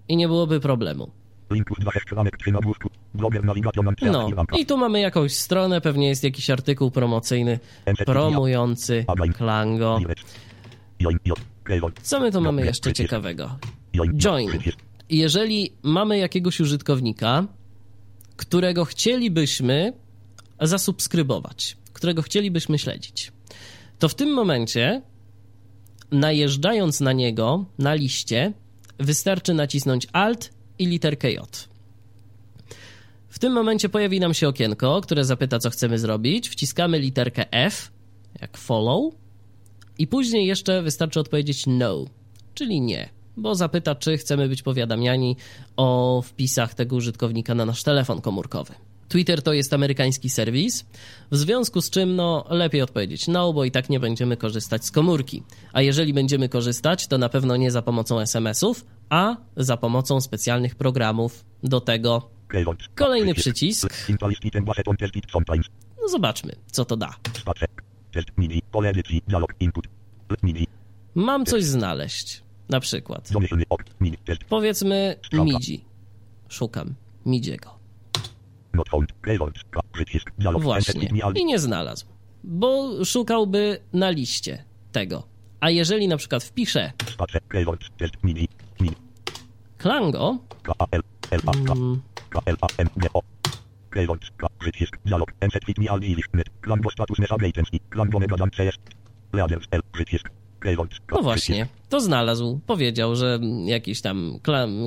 [0.08, 1.12] i nie byłoby problemu.
[4.12, 7.60] No, i tu mamy jakąś stronę, pewnie jest jakiś artykuł promocyjny
[8.06, 9.06] promujący
[9.38, 10.00] Klango.
[12.02, 13.58] Co my tu mamy jeszcze ciekawego?
[14.18, 14.50] Join.
[15.10, 17.48] Jeżeli mamy jakiegoś użytkownika,
[18.36, 19.94] którego chcielibyśmy
[20.62, 23.32] zasubskrybować, którego chcielibyśmy śledzić,
[24.00, 25.02] to w tym momencie,
[26.12, 28.54] najeżdżając na niego na liście,
[29.00, 31.68] wystarczy nacisnąć Alt i literkę J.
[33.28, 36.50] W tym momencie pojawi nam się okienko, które zapyta, co chcemy zrobić.
[36.50, 37.92] Wciskamy literkę F,
[38.42, 39.14] jak follow,
[39.98, 42.06] i później jeszcze wystarczy odpowiedzieć no,
[42.54, 45.38] czyli nie, bo zapyta, czy chcemy być powiadamiani
[45.78, 48.74] o wpisach tego użytkownika na nasz telefon komórkowy.
[49.08, 50.86] Twitter to jest amerykański serwis,
[51.32, 54.92] w związku z czym no, lepiej odpowiedzieć no, bo i tak nie będziemy korzystać z
[54.92, 55.44] komórki.
[55.74, 60.76] A jeżeli będziemy korzystać, to na pewno nie za pomocą SMS-ów, a za pomocą specjalnych
[60.76, 62.30] programów do tego.
[62.96, 64.10] Kolejny przycisk.
[66.02, 67.16] No zobaczmy, co to da.
[71.16, 72.44] Mam coś znaleźć.
[72.70, 73.30] Na przykład.
[74.50, 75.86] Powiedzmy MIDI.
[76.50, 77.80] Szukam MIDIego.
[80.60, 81.10] Właśnie.
[81.36, 82.06] I nie znalazł.
[82.44, 85.28] Bo szukałby na liście tego.
[85.60, 86.92] A jeżeli na przykład wpiszę
[89.78, 90.38] Klango
[91.68, 92.02] hmm.
[101.12, 102.60] No właśnie, to znalazł.
[102.68, 104.40] Powiedział, że jakiś tam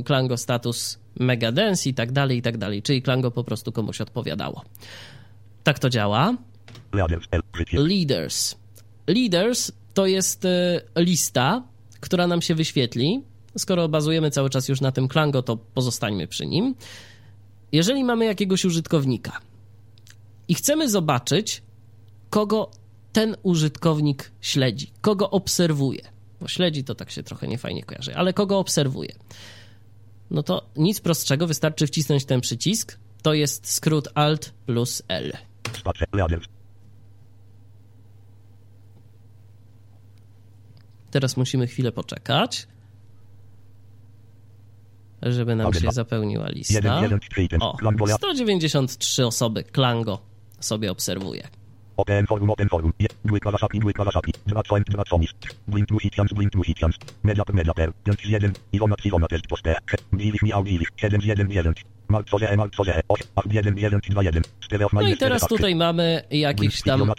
[0.05, 2.83] Klango status Mega Dance i tak dalej, i tak dalej.
[2.83, 4.64] Czyli Klango po prostu komuś odpowiadało.
[5.62, 6.37] Tak to działa.
[7.73, 8.57] Leaders.
[9.07, 11.62] Leaders to jest e, lista,
[12.01, 13.23] która nam się wyświetli.
[13.59, 16.75] Skoro bazujemy cały czas już na tym Klango, to pozostańmy przy nim.
[17.72, 19.40] Jeżeli mamy jakiegoś użytkownika
[20.48, 21.62] i chcemy zobaczyć,
[22.31, 22.70] kogo
[23.12, 26.02] ten użytkownik śledzi, kogo obserwuje,
[26.40, 29.12] bo śledzi to tak się trochę niefajnie kojarzy, ale kogo obserwuje,
[30.31, 32.98] no to nic prostszego, wystarczy wcisnąć ten przycisk.
[33.22, 35.33] To jest skrót Alt plus L.
[41.11, 42.66] Teraz musimy chwilę poczekać
[45.22, 47.00] żeby nam się zapełniła lista.
[47.61, 47.76] O,
[48.16, 50.18] 193 osoby Klango
[50.61, 51.48] sobie obserwuje.
[51.96, 52.92] Open forum, open forum.
[53.24, 54.33] Dwójka Waszapi, dwójka Waszapi.
[54.46, 55.31] Dwa coin, dwa conis.
[55.68, 56.96] Blink Musicians, Blink Musicians.
[57.22, 57.92] Media, media, per.
[58.04, 58.52] 5 z 1.
[58.72, 59.76] Iwona, Iwona, test poste.
[60.12, 60.88] Dziwisz mi, audiwisz.
[60.96, 61.74] 7 z 1, 1.
[62.09, 63.00] Marcoze, Marcoze.
[63.09, 64.42] 8, 1, 1, 2, 1.
[64.92, 67.12] No i teraz tutaj mamy jakichś tam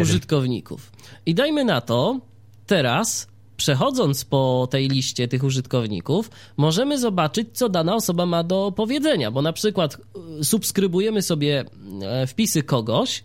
[0.00, 0.92] użytkowników.
[1.26, 2.20] I dajmy na to,
[2.66, 3.28] teraz
[3.58, 9.42] przechodząc po tej liście tych użytkowników, możemy zobaczyć, co dana osoba ma do powiedzenia, bo
[9.42, 9.98] na przykład
[10.40, 11.64] y, subskrybujemy sobie
[12.02, 13.24] e, wpisy kogoś,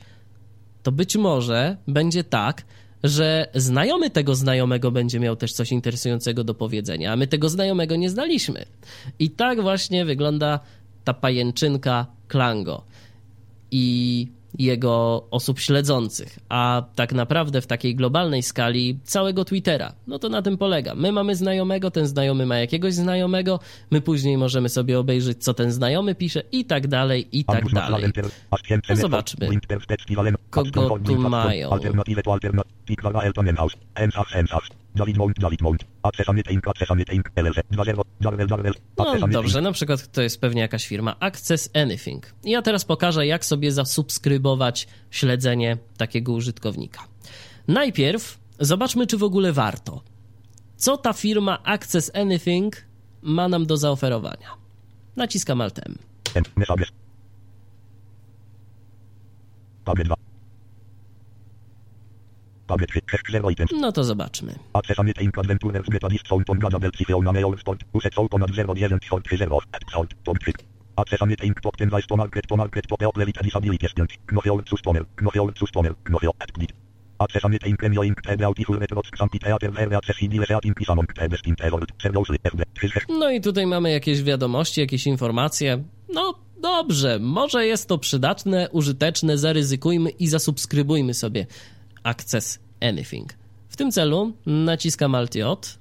[0.84, 2.66] to być może będzie tak,
[3.04, 7.96] że znajomy tego znajomego będzie miał też coś interesującego do powiedzenia, a my tego znajomego
[7.96, 8.66] nie znaliśmy.
[9.20, 10.60] I tak właśnie wygląda
[11.04, 12.84] ta pajęczynka Klango.
[13.72, 14.28] I
[14.60, 19.94] jego osób śledzących, a tak naprawdę w takiej globalnej skali całego Twittera.
[20.08, 20.96] No to na tym polega.
[20.96, 23.60] My mamy znajomego, ten znajomy ma jakiegoś znajomego,
[23.92, 28.04] my później możemy sobie obejrzeć, co ten znajomy pisze i tak dalej, i tak dalej.
[28.90, 29.48] No zobaczmy,
[30.50, 31.70] kogo tu mają.
[38.98, 42.34] No dobrze, na przykład to jest pewnie jakaś firma Access Anything.
[42.44, 47.02] Ja teraz pokażę, jak sobie zasubskrybować śledzenie takiego użytkownika.
[47.68, 50.04] Najpierw zobaczmy, czy w ogóle warto.
[50.78, 52.76] Co ta firma Access Anything
[53.22, 54.48] ma nam do zaoferowania?
[55.16, 55.98] Naciskam Alt M.
[63.80, 64.56] No to zobaczmy.
[83.10, 85.84] No i tutaj mamy jakieś wiadomości, jakieś informacje.
[86.14, 91.46] No dobrze, może jest to przydatne, użyteczne, zaryzykujmy i zasubskrybujmy sobie
[92.04, 93.34] Access Anything.
[93.70, 95.80] W tym celu naciskam Alt J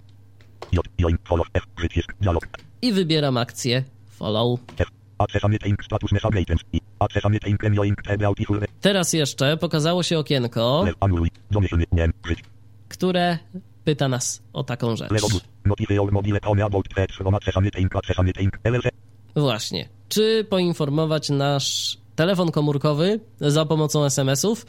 [2.82, 4.60] i wybieram akcję Follow.
[8.80, 10.84] Teraz jeszcze pokazało się okienko,
[12.88, 13.38] które
[13.84, 15.10] pyta nas o taką rzecz.
[19.36, 19.88] Właśnie.
[20.08, 24.66] Czy poinformować nasz telefon komórkowy za pomocą SMS-ów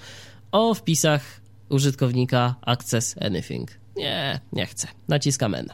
[0.51, 3.71] o wpisach użytkownika Access Anything.
[3.95, 4.87] Nie, nie chcę.
[5.07, 5.69] Naciskam N.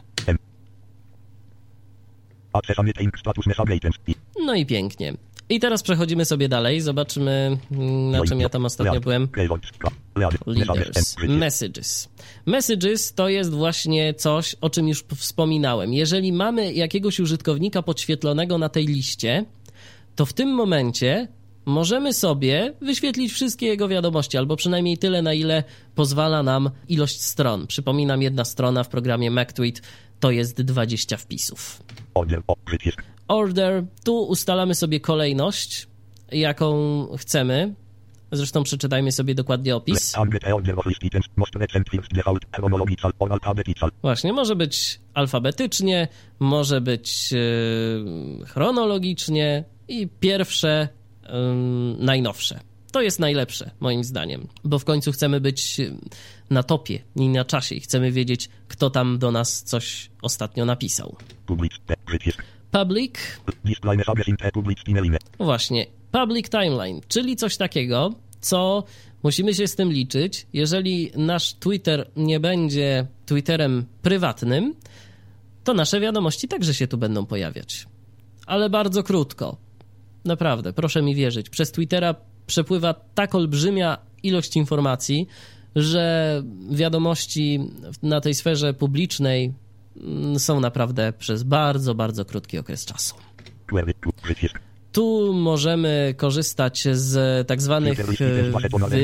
[4.44, 5.14] No i pięknie.
[5.48, 6.80] I teraz przechodzimy sobie dalej.
[6.80, 7.58] Zobaczymy,
[8.10, 9.28] na czym ja tam ostatnio byłem.
[10.46, 11.16] Leaders.
[11.28, 12.08] Messages.
[12.46, 15.94] Messages to jest właśnie coś, o czym już wspominałem.
[15.94, 19.44] Jeżeli mamy jakiegoś użytkownika podświetlonego na tej liście,
[20.16, 21.28] to w tym momencie
[21.64, 27.66] możemy sobie wyświetlić wszystkie jego wiadomości, albo przynajmniej tyle, na ile pozwala nam ilość stron.
[27.66, 29.82] Przypominam, jedna strona w programie MacTweet
[30.20, 31.82] to jest 20 wpisów.
[33.28, 35.86] Order, tu ustalamy sobie kolejność,
[36.32, 37.74] jaką chcemy.
[38.32, 40.16] Zresztą przeczytajmy sobie dokładnie opis.
[44.02, 50.88] Właśnie, może być alfabetycznie, może być yy, chronologicznie i pierwsze
[51.98, 52.60] najnowsze.
[52.92, 55.76] To jest najlepsze, moim zdaniem, bo w końcu chcemy być
[56.50, 61.16] na topie, nie na czasie i chcemy wiedzieć, kto tam do nas coś ostatnio napisał.
[62.72, 63.14] Public.
[65.38, 68.84] Właśnie, public timeline, czyli coś takiego, co
[69.22, 70.46] musimy się z tym liczyć.
[70.52, 74.74] Jeżeli nasz Twitter nie będzie Twitterem prywatnym,
[75.64, 77.86] to nasze wiadomości także się tu będą pojawiać.
[78.46, 79.56] Ale bardzo krótko
[80.24, 81.50] Naprawdę, proszę mi wierzyć.
[81.50, 82.14] Przez Twittera
[82.46, 85.26] przepływa tak olbrzymia ilość informacji,
[85.76, 87.60] że wiadomości
[88.02, 89.52] na tej sferze publicznej
[89.96, 93.14] mm, są naprawdę przez bardzo, bardzo krótki okres czasu.
[94.92, 98.06] Tu możemy korzystać z tak zwanych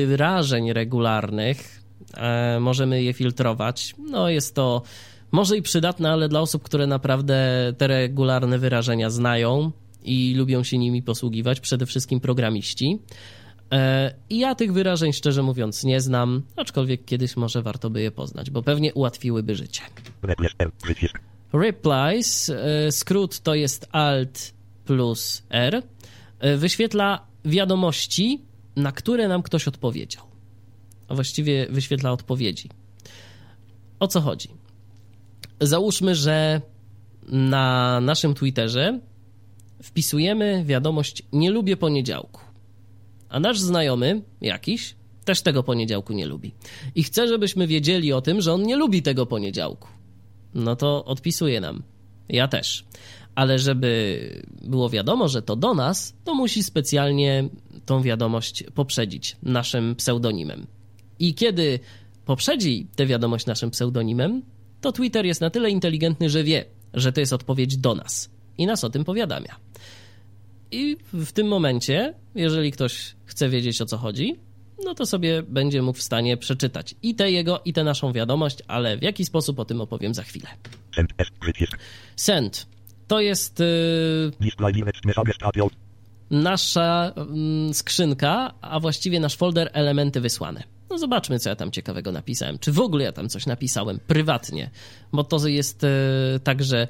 [0.07, 1.83] wyrażeń regularnych.
[2.17, 3.95] E, możemy je filtrować.
[4.11, 4.83] No jest to
[5.33, 7.37] może i przydatne, ale dla osób, które naprawdę
[7.79, 9.73] te regularne wyrażenia znają,
[10.07, 12.99] i lubią się nimi posługiwać, przede wszystkim programiści.
[13.73, 18.11] E, I ja tych wyrażeń, szczerze mówiąc, nie znam, aczkolwiek kiedyś może warto by je
[18.11, 19.83] poznać, bo pewnie ułatwiłyby życie.
[21.53, 25.83] Replies, e, skrót to jest Alt plus R,
[26.39, 28.41] e, wyświetla wiadomości,
[28.77, 30.25] na które nam ktoś odpowiedział.
[31.09, 32.69] A właściwie wyświetla odpowiedzi.
[34.01, 34.49] O co chodzi?
[35.61, 36.61] Załóżmy, że
[37.29, 39.01] na naszym Twitterze
[39.87, 42.41] wpisujemy wiadomość nie lubię poniedziałku.
[43.29, 44.95] A nasz znajomy jakiś
[45.25, 46.53] też tego poniedziałku nie lubi.
[46.95, 49.89] I chce, żebyśmy wiedzieli o tym, że on nie lubi tego poniedziałku.
[50.55, 51.83] No to odpisuje nam.
[52.29, 52.85] Ja też.
[53.35, 57.49] Ale żeby było wiadomo, że to do nas, to musi specjalnie
[57.87, 60.67] tą wiadomość poprzedzić naszym pseudonimem.
[61.19, 61.81] I kiedy
[62.25, 64.43] poprzedzi tę wiadomość naszym pseudonimem,
[64.81, 68.67] to Twitter jest na tyle inteligentny, że wie, że to jest odpowiedź do nas i
[68.67, 69.66] nas o tym powiadamia.
[70.71, 74.37] I w tym momencie, jeżeli ktoś chce wiedzieć o co chodzi,
[74.85, 78.59] no to sobie będzie mógł w stanie przeczytać i tę jego, i tę naszą wiadomość,
[78.69, 80.49] ale w jaki sposób o tym opowiem za chwilę.
[82.17, 82.67] Send.
[83.07, 84.33] To jest yy,
[86.31, 87.13] nasza
[87.67, 90.63] yy, skrzynka, a właściwie nasz folder elementy wysłane.
[90.91, 92.59] No zobaczmy, co ja tam ciekawego napisałem.
[92.59, 94.71] Czy w ogóle ja tam coś napisałem prywatnie,
[95.13, 96.89] bo to jest yy, także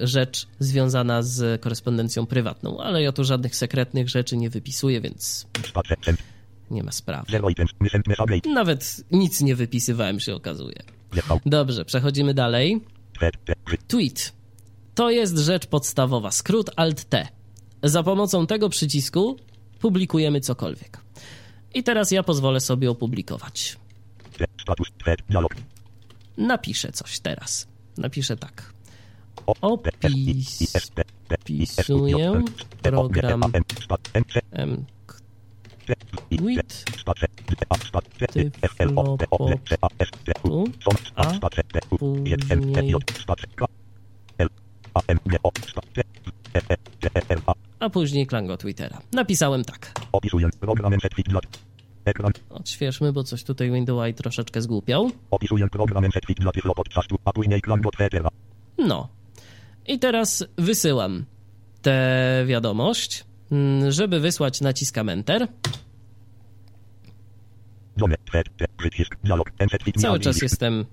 [0.00, 5.46] rzecz związana z korespondencją prywatną, ale ja tu żadnych sekretnych rzeczy nie wypisuję, więc
[6.70, 7.32] nie ma sprawy.
[8.54, 10.82] Nawet nic nie wypisywałem, się okazuje.
[11.46, 12.80] Dobrze, przechodzimy dalej.
[13.86, 14.32] Tweet.
[14.94, 16.30] To jest rzecz podstawowa.
[16.30, 17.28] Skrót Alt-T.
[17.82, 19.36] Za pomocą tego przycisku
[19.80, 21.00] publikujemy cokolwiek.
[21.74, 23.76] I teraz ja pozwolę sobie opublikować.
[26.36, 27.68] Napiszę coś teraz.
[27.98, 28.72] Napiszę tak.
[31.30, 32.42] Opisuję
[32.82, 33.40] program
[36.26, 36.86] MQuit
[38.66, 39.18] Tyflopotu,
[41.30, 41.86] a później
[47.80, 48.98] a później klango Twittera.
[49.12, 49.92] Napisałem tak.
[50.12, 50.92] Opisuję program
[52.04, 52.32] Ekran.
[52.50, 55.10] Odświeżmy, bo coś tutaj Windows troszeczkę zgłupiał.
[55.30, 56.04] Opisuję program
[56.40, 58.30] dla podcastu, a później klango Twittera.
[58.78, 59.08] No,
[59.88, 61.24] i teraz wysyłam
[61.82, 63.24] tę wiadomość.
[63.52, 65.48] Mm, żeby wysłać, naciskam Enter.
[69.96, 70.84] Cały czas jestem e,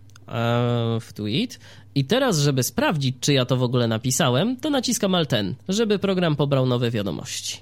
[1.01, 1.59] w tweet.
[1.95, 5.99] I teraz, żeby sprawdzić, czy ja to w ogóle napisałem, to naciskam Alt N, żeby
[5.99, 7.61] program pobrał nowe wiadomości.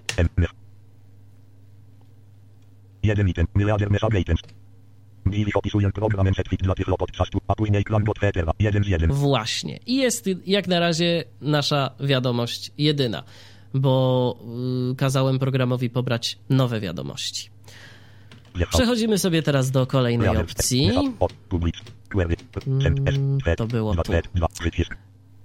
[3.03, 3.91] Jeden item, miliarder
[5.53, 6.27] opisuję program
[6.59, 6.85] dla tych
[7.47, 7.83] a później
[8.59, 9.11] jeden z jeden.
[9.11, 9.79] Właśnie.
[9.85, 13.23] I jest jak na razie nasza wiadomość jedyna,
[13.73, 14.37] bo
[14.89, 17.49] yy, kazałem programowi pobrać nowe wiadomości.
[18.69, 20.89] Przechodzimy sobie teraz do kolejnej opcji.
[20.89, 21.13] Mm,
[23.57, 24.11] to było tu.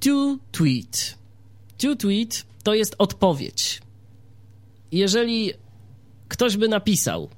[0.01, 1.19] To tweet.
[1.79, 3.81] To tweet to jest odpowiedź.
[4.93, 5.53] jeżeli
[6.29, 7.29] ktoś by napisał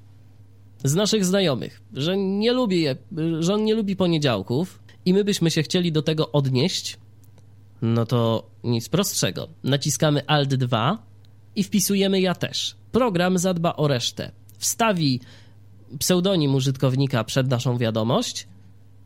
[0.84, 2.96] z naszych znajomych, że nie lubi, je,
[3.40, 6.98] że on nie lubi poniedziałków i my byśmy się chcieli do tego odnieść,
[7.82, 9.48] no to nic prostszego.
[9.64, 10.98] Naciskamy Alt 2
[11.56, 12.76] i wpisujemy ja też.
[12.92, 14.30] Program zadba o resztę.
[14.58, 15.20] Wstawi
[15.98, 18.48] pseudonim użytkownika przed naszą wiadomość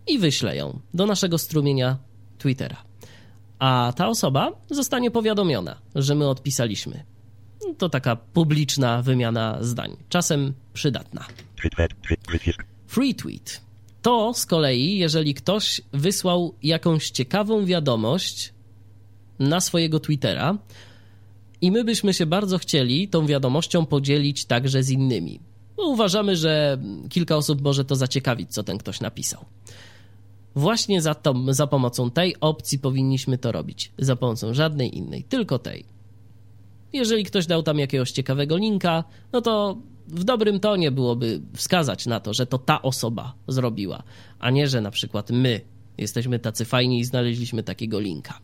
[0.07, 1.99] i wyśle ją do naszego strumienia
[2.39, 2.77] Twittera.
[3.59, 7.05] A ta osoba zostanie powiadomiona, że my odpisaliśmy.
[7.79, 11.25] To taka publiczna wymiana zdań, czasem przydatna.
[12.87, 13.61] Free tweet.
[14.03, 18.53] To z kolei, jeżeli ktoś wysłał jakąś ciekawą wiadomość
[19.39, 20.59] na swojego Twittera
[21.61, 25.41] i my byśmy się bardzo chcieli tą wiadomością podzielić także z innymi.
[25.79, 26.79] No, uważamy, że
[27.11, 29.45] kilka osób może to zaciekawić, co ten ktoś napisał.
[30.55, 31.17] Właśnie za,
[31.49, 33.93] za pomocą tej opcji powinniśmy to robić.
[33.99, 35.85] Za pomocą żadnej innej, tylko tej.
[36.93, 39.79] Jeżeli ktoś dał tam jakiegoś ciekawego linka, no to
[40.09, 44.03] w dobrym tonie byłoby wskazać na to, że to ta osoba zrobiła,
[44.39, 45.61] a nie, że na przykład my
[45.99, 48.41] jesteśmy tacy fajni i znaleźliśmy takiego linka.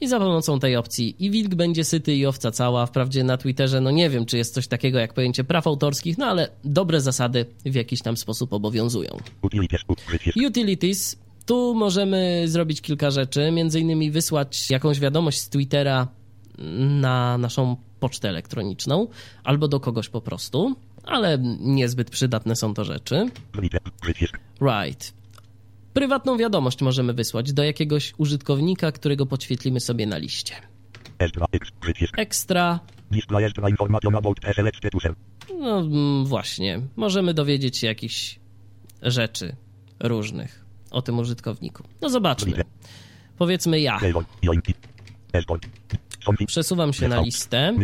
[0.00, 2.86] I za pomocą tej opcji i wilk będzie syty i owca cała.
[2.86, 6.26] Wprawdzie na Twitterze, no nie wiem, czy jest coś takiego jak pojęcie praw autorskich, no
[6.26, 9.16] ale dobre zasady w jakiś tam sposób obowiązują.
[10.46, 11.16] Utilities.
[11.46, 16.08] Tu możemy zrobić kilka rzeczy, między innymi wysłać jakąś wiadomość z Twittera
[17.00, 19.06] na naszą pocztę elektroniczną
[19.44, 23.30] albo do kogoś po prostu, ale niezbyt przydatne są to rzeczy.
[24.60, 25.14] Right.
[25.92, 30.54] Prywatną wiadomość możemy wysłać do jakiegoś użytkownika, którego podświetlimy sobie na liście.
[32.16, 32.80] Ekstra.
[35.58, 38.40] No mm, właśnie, możemy dowiedzieć się jakichś
[39.02, 39.56] rzeczy
[40.00, 41.82] różnych o tym użytkowniku.
[42.00, 42.64] No zobaczmy.
[43.38, 43.98] Powiedzmy ja.
[46.46, 47.74] Przesuwam się na listę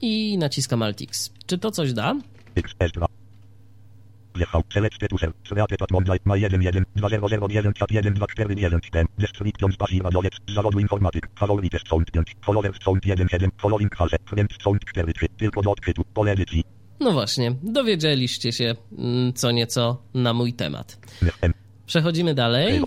[0.00, 1.32] i naciskam Alt X.
[1.46, 2.16] Czy to coś da?
[4.34, 4.62] Wjechał.
[4.72, 5.32] Select statusem.
[5.48, 6.18] Sveate pat mondaj.
[6.24, 9.06] Ma 1 1 2001 chat 1 2 4 1 tem.
[9.18, 10.34] Description spacji radiowiec.
[10.48, 11.28] Z zawodu informatyk.
[11.38, 12.36] Following test sound 5.
[12.44, 13.50] Follower sound 1 7.
[13.58, 14.16] Following hase.
[14.24, 15.26] Friend sound 4 3.
[15.36, 16.04] Tylko do odczytu.
[16.14, 16.64] Pole edycji.
[17.00, 20.98] No właśnie, dowiedzieliście się mm, co nieco na mój temat.
[21.86, 22.80] Przechodzimy dalej.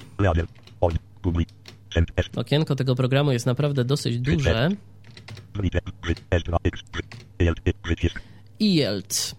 [2.36, 4.70] Okienko tego programu jest naprawdę dosyć duże.
[8.60, 9.36] IELT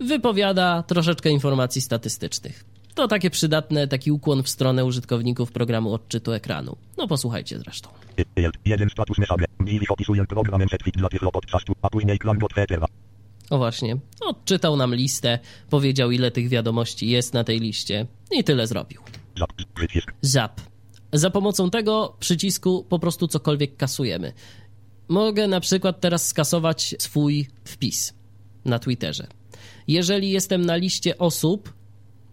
[0.00, 2.64] wypowiada troszeczkę informacji statystycznych.
[2.94, 6.76] To takie przydatne, taki ukłon w stronę użytkowników programu odczytu ekranu.
[6.98, 7.88] No posłuchajcie zresztą.
[8.64, 11.08] Jeden status dla
[11.82, 12.18] a później.
[13.50, 15.38] O właśnie, odczytał nam listę,
[15.70, 19.00] powiedział ile tych wiadomości jest na tej liście i tyle zrobił.
[20.22, 20.71] Zap.
[21.12, 24.32] Za pomocą tego przycisku po prostu cokolwiek kasujemy.
[25.08, 28.14] Mogę na przykład teraz skasować swój wpis
[28.64, 29.26] na Twitterze.
[29.88, 31.74] Jeżeli jestem na liście osób,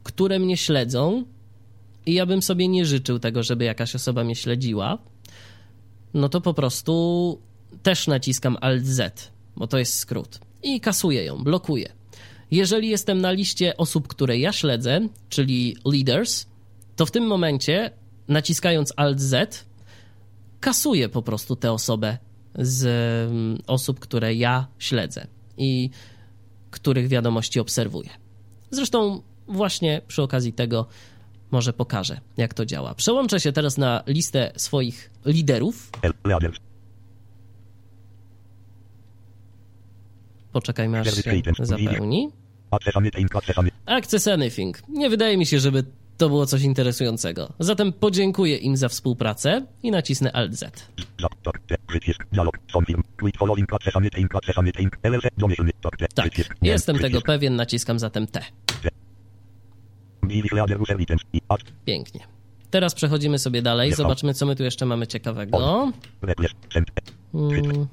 [0.04, 1.24] które mnie śledzą,
[2.06, 4.98] i ja bym sobie nie życzył tego, żeby jakaś osoba mnie śledziła,
[6.14, 7.42] no to po prostu
[7.84, 10.40] też naciskam Alt Z, bo to jest skrót.
[10.64, 11.94] I kasuję ją, blokuję.
[12.52, 16.46] Jeżeli jestem na liście osób, które ja śledzę, czyli leaders,
[16.96, 17.92] to w tym momencie
[18.30, 19.66] naciskając Alt Z,
[20.60, 22.18] kasuję po prostu tę osobę
[22.56, 22.86] z
[23.32, 25.28] mm, osób, które ja śledzę
[25.58, 25.90] i
[26.72, 28.10] których wiadomości obserwuję.
[28.72, 30.86] Zresztą właśnie przy okazji tego
[31.52, 32.96] może pokażę, jak to działa.
[32.96, 35.92] Przełączę się teraz na listę swoich liderów.
[40.52, 42.30] Poczekajmy, aż się zapełni.
[43.86, 44.88] Access Anything.
[44.90, 45.84] Nie wydaje mi się, żeby
[46.20, 47.54] to było coś interesującego.
[47.60, 50.90] Zatem podziękuję im za współpracę i nacisnę Alt Z.
[56.16, 58.42] Tak, jestem tego pewien, naciskam zatem T.
[61.86, 62.22] Pięknie.
[62.70, 65.58] Teraz przechodzimy sobie dalej, zobaczmy co my tu jeszcze mamy ciekawego.
[67.32, 67.88] Hmm.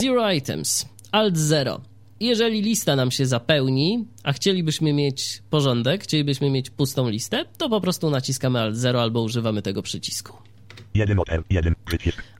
[0.00, 0.88] Zero items.
[1.12, 1.80] Alt 0.
[2.20, 7.80] Jeżeli lista nam się zapełni, a chcielibyśmy mieć porządek, chcielibyśmy mieć pustą listę, to po
[7.80, 10.36] prostu naciskamy Alt 0 albo używamy tego przycisku.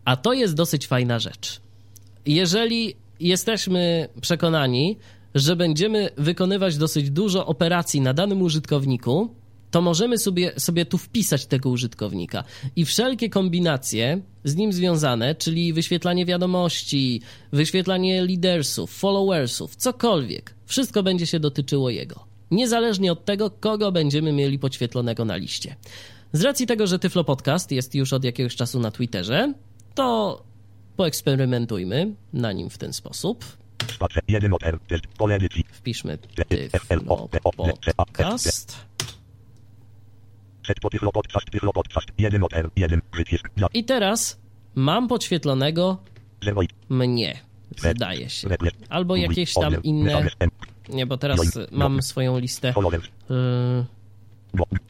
[0.04, 1.60] A to jest dosyć fajna rzecz.
[2.26, 4.96] Jeżeli jesteśmy przekonani,
[5.34, 9.34] że będziemy wykonywać dosyć dużo operacji na danym użytkowniku,
[9.70, 12.44] to możemy sobie, sobie tu wpisać tego użytkownika
[12.76, 21.26] i wszelkie kombinacje z nim związane, czyli wyświetlanie wiadomości, wyświetlanie leadersów, followersów, cokolwiek, wszystko będzie
[21.26, 22.24] się dotyczyło jego.
[22.50, 25.76] Niezależnie od tego, kogo będziemy mieli podświetlonego na liście.
[26.32, 29.54] Z racji tego, że Tyflo Podcast jest już od jakiegoś czasu na Twitterze,
[29.94, 30.42] to
[30.96, 33.44] poeksperymentujmy na nim w ten sposób.
[33.94, 34.78] Spacer 1 od R.
[34.88, 35.06] Test.
[35.18, 35.64] Pole edycji.
[35.72, 37.28] Wpiszmy Tyflo
[37.96, 38.76] Podcast.
[43.74, 44.40] I teraz
[44.74, 45.98] mam podświetlonego
[46.44, 47.40] 0 i mnie,
[47.94, 48.48] zdaje się.
[48.88, 50.26] Albo jakieś tam inne...
[50.88, 52.74] Nie, bo teraz mam swoją listę...
[53.30, 53.34] Y,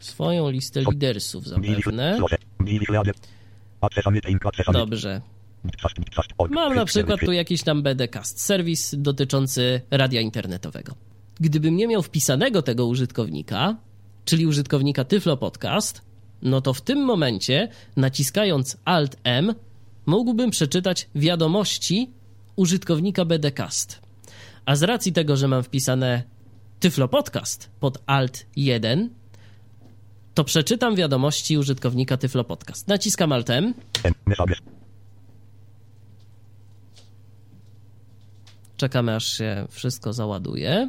[0.01, 2.19] swoją listę lidersów zapewne.
[4.73, 5.21] Dobrze.
[6.51, 10.95] Mam na przykład tu jakiś tam BDcast, serwis dotyczący radia internetowego.
[11.41, 13.77] Gdybym nie miał wpisanego tego użytkownika,
[14.29, 16.03] czyli użytkownika Tyflo Podcast,
[16.43, 19.55] no to w tym momencie, naciskając Alt-M,
[20.07, 22.11] mógłbym przeczytać wiadomości
[22.57, 24.01] użytkownika BDcast.
[24.67, 26.23] A z racji tego, że mam wpisane
[26.81, 29.09] Tyflo Podcast pod Alt-1,
[30.35, 32.89] to przeczytam wiadomości użytkownika Tyflo Podcast.
[32.89, 33.75] Naciskam Alt-M.
[34.05, 34.15] M.
[38.77, 40.89] Czekamy aż się wszystko załaduje.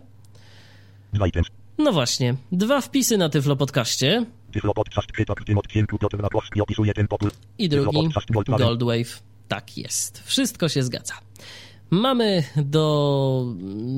[1.80, 5.08] No właśnie, dwa wpisy na Tyflo Podcaście Tyflo Podcast.
[5.16, 6.18] Chytak w tym odcinku Piotr
[6.62, 7.32] opisuje ten popór.
[7.58, 8.10] i drugi
[8.48, 9.24] Goldwave.
[9.48, 11.14] Tak jest, wszystko się zgadza.
[11.90, 13.46] Mamy do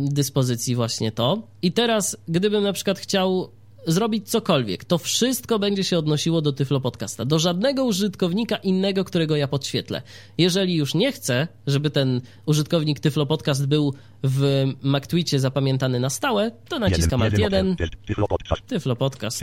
[0.05, 1.47] dyspozycji właśnie to.
[1.61, 3.51] I teraz, gdybym na przykład chciał
[3.87, 7.25] zrobić cokolwiek, to wszystko będzie się odnosiło do Tyflo Podcasta.
[7.25, 10.01] Do żadnego użytkownika innego, którego ja podświetlę.
[10.37, 16.51] Jeżeli już nie chcę, żeby ten użytkownik Tyflo Podcast był w MacTweetie zapamiętany na stałe,
[16.69, 17.93] to naciskam Alt 1, Test.
[18.05, 18.67] Tyflo Podcast.
[18.67, 19.39] Tyflo Podcast.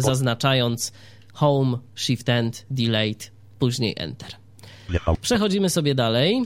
[0.00, 0.92] zaznaczając
[1.32, 3.26] Home, Shift End, Delete,
[3.58, 4.30] później Enter.
[5.20, 6.44] Przechodzimy sobie dalej.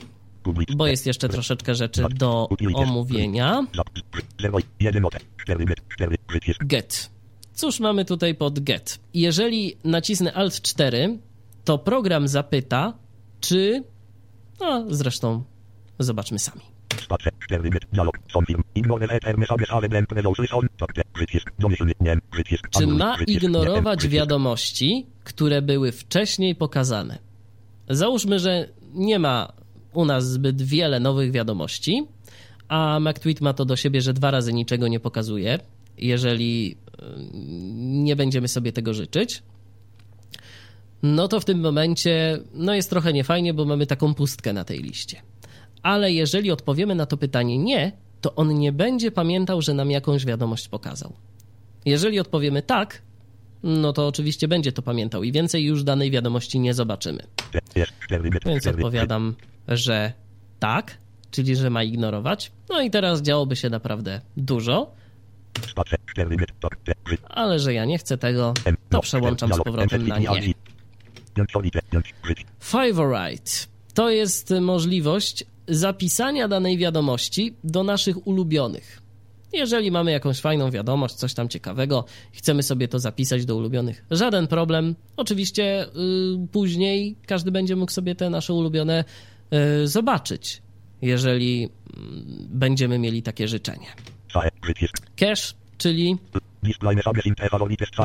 [0.76, 3.66] Bo jest jeszcze troszeczkę rzeczy do omówienia.
[3.74, 3.90] Zap.
[4.40, 5.22] 0 i 1 od R.
[5.36, 5.88] 4 met.
[5.88, 6.16] 4.
[6.26, 6.64] Przycisk.
[6.64, 7.10] Get.
[7.54, 9.00] Cóż mamy tutaj pod get?
[9.14, 11.18] Jeżeli nacisnę Alt 4,
[11.64, 12.92] to program zapyta,
[13.40, 13.84] czy.
[14.60, 15.44] No, zresztą
[15.98, 16.60] zobaczmy sami.
[17.02, 17.32] Spacer.
[17.38, 17.84] 4 met.
[17.92, 18.18] Dialog.
[18.32, 18.62] Confirm.
[18.74, 20.68] Ignore letter messages ale blank resources on.
[21.12, 21.52] Przycisk.
[21.58, 21.92] Domyślny.
[22.00, 22.18] Nie.
[22.30, 22.68] Przycisk.
[22.70, 27.18] Czy ma ignorować wiadomości, które były wcześniej pokazane?
[27.88, 29.52] Załóżmy, że nie ma
[29.94, 32.06] u nas zbyt wiele nowych wiadomości,
[32.68, 35.58] a MacTweet ma to do siebie, że dwa razy niczego nie pokazuje,
[35.98, 37.04] jeżeli y,
[37.74, 39.42] nie będziemy sobie tego życzyć.
[41.02, 44.82] No to w tym momencie no jest trochę niefajnie, bo mamy taką pustkę na tej
[44.82, 45.22] liście.
[45.82, 50.26] Ale jeżeli odpowiemy na to pytanie nie, to on nie będzie pamiętał, że nam jakąś
[50.26, 51.12] wiadomość pokazał.
[51.84, 53.02] Jeżeli odpowiemy tak,
[53.64, 57.22] no to oczywiście będzie to pamiętał i więcej już danej wiadomości nie zobaczymy.
[57.74, 57.92] Jest.
[58.00, 58.44] 4 met.
[58.44, 58.76] Więc 4.
[58.76, 59.34] odpowiadam,
[59.68, 60.12] że
[60.58, 60.98] tak,
[61.30, 62.52] czyli że ma ignorować.
[62.68, 64.92] No i teraz działoby się naprawdę dużo,
[65.68, 65.98] Spacer.
[66.06, 66.52] 4 met.
[66.84, 66.92] Te.
[67.04, 67.18] Przy.
[67.28, 68.54] ale że ja nie chcę tego,
[68.90, 70.54] to przełączam z powrotem na nie.
[72.60, 73.50] Favorite
[73.94, 79.03] to jest możliwość zapisania danej wiadomości do naszych ulubionych.
[79.54, 84.46] Jeżeli mamy jakąś fajną wiadomość, coś tam ciekawego, chcemy sobie to zapisać do ulubionych, żaden
[84.46, 84.94] problem.
[85.16, 85.88] Oczywiście y,
[86.52, 89.04] później każdy będzie mógł sobie te nasze ulubione
[89.82, 90.62] y, zobaczyć,
[91.02, 91.68] jeżeli y,
[92.48, 93.86] będziemy mieli takie życzenie.
[95.16, 96.16] Cache, czyli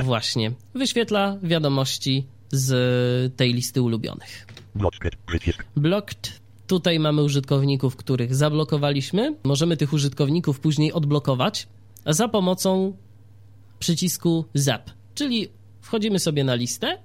[0.04, 4.47] właśnie wyświetla wiadomości z tej listy ulubionych.
[5.76, 6.39] Blocked.
[6.70, 9.36] Tutaj mamy użytkowników, których zablokowaliśmy.
[9.43, 11.67] Możemy tych użytkowników później odblokować
[12.05, 12.93] za pomocą
[13.80, 14.91] przycisku Zap.
[15.15, 15.47] Czyli
[15.82, 16.97] wchodzimy sobie na listę,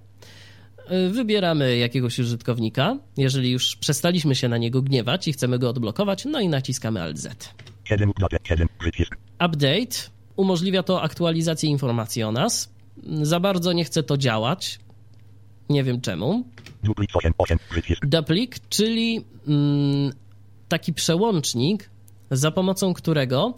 [0.90, 6.24] y, wybieramy jakiegoś użytkownika, jeżeli już przestaliśmy się na niego gniewać i chcemy go odblokować,
[6.24, 7.54] no i naciskamy Alt Z.
[7.84, 8.38] 7 update.
[8.44, 8.68] 7.
[8.78, 9.16] Przycisk.
[9.46, 9.96] Update
[10.36, 12.72] umożliwia to aktualizację informacji o nas.
[13.22, 14.78] Za bardzo nie chce to działać.
[15.68, 16.44] Nie wiem czemu.
[16.82, 17.32] Duplicate 8.
[17.38, 17.58] 8.
[17.70, 18.06] Przycisk.
[18.06, 20.12] Duplik, czyli mm,
[20.68, 21.90] taki przełącznik,
[22.30, 23.54] za pomocą którego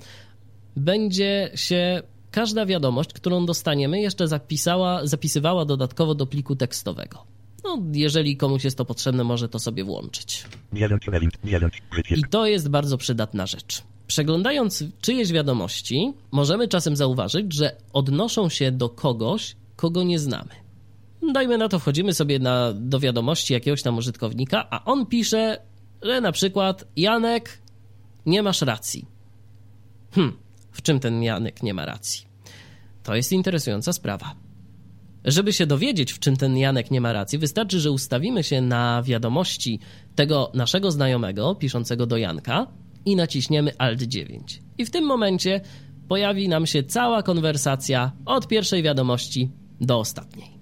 [0.76, 7.24] będzie się każda wiadomość, którą dostaniemy, jeszcze zapisała, zapisywała dodatkowo do pliku tekstowego.
[7.64, 10.44] No, jeżeli komuś jest to potrzebne, może to sobie włączyć.
[10.72, 11.02] 9.
[11.04, 11.34] 9.
[11.44, 11.82] 9.
[12.16, 13.82] I to jest bardzo przydatna rzecz.
[14.06, 20.65] Przeglądając czyjeś wiadomości, możemy czasem zauważyć, że odnoszą się do kogoś, kogo nie znamy.
[21.32, 25.62] Dajmy na to, wchodzimy sobie na, do wiadomości jakiegoś tam użytkownika, a on pisze,
[26.02, 27.58] że na przykład Janek,
[28.26, 29.06] nie masz racji.
[30.12, 30.32] Hm,
[30.72, 32.26] w czym ten Janek nie ma racji?
[33.02, 34.34] To jest interesująca sprawa.
[35.24, 39.02] Żeby się dowiedzieć, w czym ten Janek nie ma racji, wystarczy, że ustawimy się na
[39.02, 39.80] wiadomości
[40.14, 42.66] tego naszego znajomego piszącego do Janka
[43.04, 44.62] i naciśniemy Alt 9.
[44.78, 45.60] I w tym momencie
[46.08, 49.50] pojawi nam się cała konwersacja od pierwszej wiadomości
[49.80, 50.55] do ostatniej.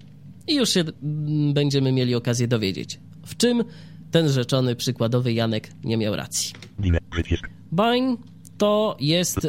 [0.47, 3.63] I już się mm, będziemy mieli okazję dowiedzieć, w czym
[4.11, 6.53] ten rzeczony przykładowy Janek nie miał racji.
[7.73, 8.19] Bind
[8.57, 9.47] to jest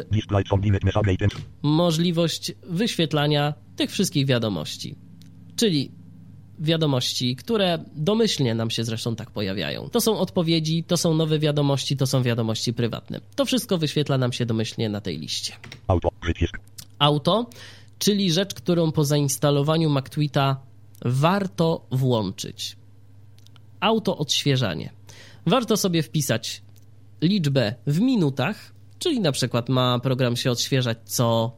[1.63, 4.95] możliwość wyświetlania tych wszystkich wiadomości.
[5.55, 5.91] Czyli
[6.59, 9.89] wiadomości, które domyślnie nam się zresztą tak pojawiają.
[9.89, 13.21] To są odpowiedzi, to są nowe wiadomości, to są wiadomości prywatne.
[13.35, 15.53] To wszystko wyświetla nam się domyślnie na tej liście.
[15.87, 16.09] Auto.
[16.99, 17.49] Auto,
[17.99, 20.66] czyli rzecz, którą po zainstalowaniu MacTweeta
[21.05, 22.77] warto włączyć.
[23.79, 24.89] Auto odświeżanie.
[25.45, 26.61] Warto sobie wpisać
[27.21, 31.51] liczbę w minutach, czyli na przykład ma program się odświeżać co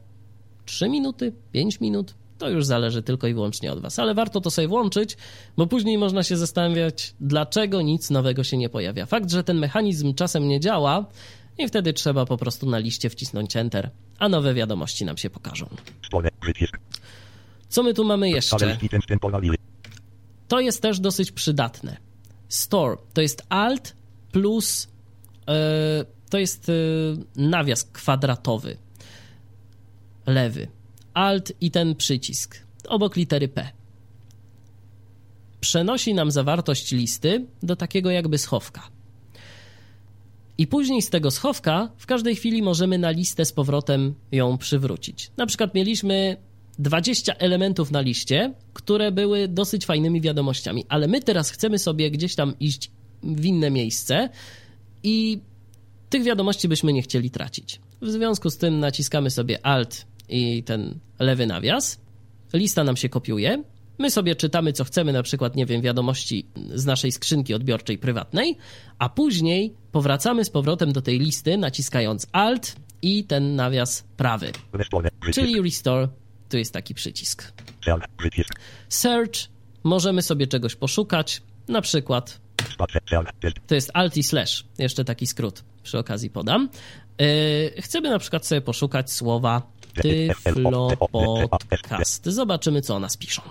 [0.64, 2.14] 3 minuty, 5 minut.
[2.38, 5.16] To już zależy tylko i wyłącznie od Was, ale warto to sobie włączyć,
[5.56, 9.06] bo później można się zastanawiać, dlaczego nic nowego się nie pojawia.
[9.06, 11.06] Fakt, że ten mechanizm czasem nie działa,
[11.58, 15.66] i wtedy trzeba po prostu na liście wcisnąć Enter, a nowe wiadomości nam się pokażą.
[17.70, 18.56] Co my tu mamy jeszcze?
[20.48, 21.96] To jest też dosyć przydatne.
[22.48, 23.96] Store to jest Alt
[24.32, 24.88] plus
[25.48, 26.72] e, to jest e,
[27.36, 28.76] nawias kwadratowy.
[30.26, 30.68] Lewy.
[31.14, 32.58] Alt i ten przycisk.
[32.88, 33.68] Obok litery P.
[35.60, 38.88] Przenosi nam zawartość listy do takiego jakby schowka.
[40.58, 45.30] I później z tego schowka w każdej chwili możemy na listę z powrotem ją przywrócić.
[45.36, 46.36] Na przykład mieliśmy
[46.80, 52.34] 20 elementów na liście, które były dosyć fajnymi wiadomościami, ale my teraz chcemy sobie gdzieś
[52.34, 52.90] tam iść
[53.22, 54.28] w inne miejsce
[55.02, 55.40] i
[56.10, 57.80] tych wiadomości byśmy nie chcieli tracić.
[58.02, 62.00] W związku z tym naciskamy sobie Alt i ten lewy nawias.
[62.52, 63.62] Lista nam się kopiuje.
[63.98, 68.56] My sobie czytamy, co chcemy, na przykład, nie wiem, wiadomości z naszej skrzynki odbiorczej prywatnej,
[68.98, 74.52] a później powracamy z powrotem do tej listy, naciskając Alt i ten nawias prawy,
[75.32, 76.08] czyli Restore.
[76.50, 77.52] Tu jest taki przycisk.
[78.88, 79.48] Search,
[79.84, 82.40] możemy sobie czegoś poszukać, na przykład
[83.66, 86.68] to jest Alt i slash, jeszcze taki skrót przy okazji podam.
[87.18, 89.62] Yy, chcemy na przykład sobie poszukać słowa
[90.02, 90.88] Tyflo
[91.50, 92.24] Podcast.
[92.26, 93.42] Zobaczymy, co o nas piszą.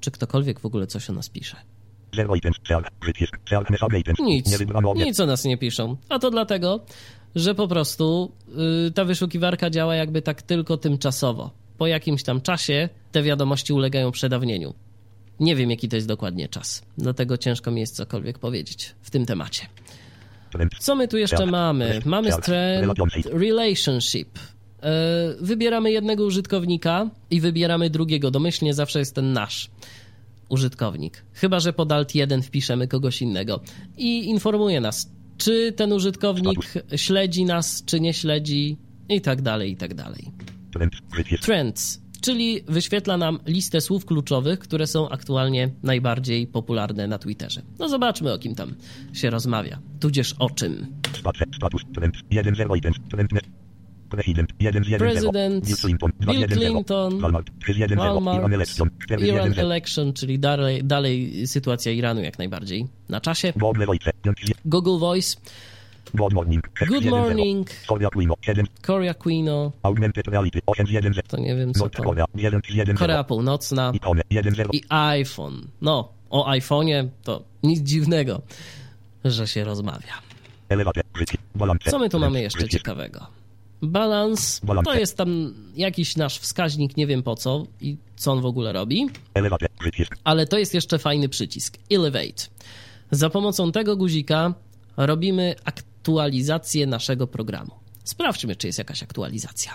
[0.00, 1.56] Czy ktokolwiek w ogóle coś o nas pisze?
[4.18, 4.46] Nic,
[5.06, 5.96] nic o nas nie piszą.
[6.08, 6.84] A to dlatego,
[7.34, 8.32] że po prostu
[8.84, 11.50] yy, ta wyszukiwarka działa jakby tak tylko tymczasowo.
[11.78, 14.74] Po jakimś tam czasie te wiadomości ulegają przedawnieniu.
[15.40, 19.26] Nie wiem, jaki to jest dokładnie czas, dlatego ciężko mi jest cokolwiek powiedzieć w tym
[19.26, 19.66] temacie.
[20.78, 22.00] Co my tu jeszcze mamy?
[22.04, 24.38] Mamy strand relationship.
[24.82, 24.90] E,
[25.40, 28.30] Wybieramy jednego użytkownika i wybieramy drugiego.
[28.30, 29.70] Domyślnie zawsze jest ten nasz
[30.48, 31.24] użytkownik.
[31.32, 33.60] Chyba, że pod Alt 1 wpiszemy kogoś innego.
[33.96, 36.58] I informuje nas, czy ten użytkownik
[36.96, 38.76] śledzi nas, czy nie śledzi
[39.08, 40.32] i tak dalej, i tak dalej.
[41.40, 47.62] Trends, czyli wyświetla nam listę słów kluczowych, które są aktualnie najbardziej popularne na Twitterze.
[47.78, 48.74] No zobaczmy, o kim tam
[49.12, 50.86] się rozmawia, tudzież o czym.
[51.56, 52.14] Status, trend.
[52.30, 52.96] 1, 0 items.
[53.10, 53.44] Trend, net.
[54.12, 54.98] Prezydent, 1, 1, 0.
[54.98, 56.70] Prezydent, Bill Clinton, 2, Bill 1, 0.
[56.70, 58.14] Clinton, Walmart, 3, 1, 0.
[58.14, 59.62] Walmart, Iran election, 4, 1, Iran 0.
[59.62, 63.52] election, czyli dalej, dalej sytuacja Iranu jak najbardziej na czasie.
[63.56, 65.36] Google Voice, 5, Google Voice,
[66.14, 66.68] Good morning.
[66.78, 67.16] Good 1, 0.
[67.16, 68.66] morning, Soria Quino, 7.
[68.82, 71.28] Korea Quino, Augmented reality, 8, 1, 0.
[71.28, 72.98] to nie wiem co to, Korea, 1, 1, 0.
[72.98, 74.70] Korea Północna Ikone, 1, 0.
[74.72, 75.62] i iPhone.
[75.80, 78.42] No, o iPhone'ie to nic dziwnego,
[79.24, 80.14] że się rozmawia.
[81.90, 83.26] Co my tu mamy jeszcze ciekawego?
[83.82, 88.46] Balans to jest tam jakiś nasz wskaźnik, nie wiem po co i co on w
[88.46, 89.06] ogóle robi,
[90.24, 92.42] ale to jest jeszcze fajny przycisk Elevate.
[93.10, 94.54] Za pomocą tego guzika
[94.96, 97.70] robimy aktualizację naszego programu.
[98.04, 99.72] Sprawdźmy, czy jest jakaś aktualizacja.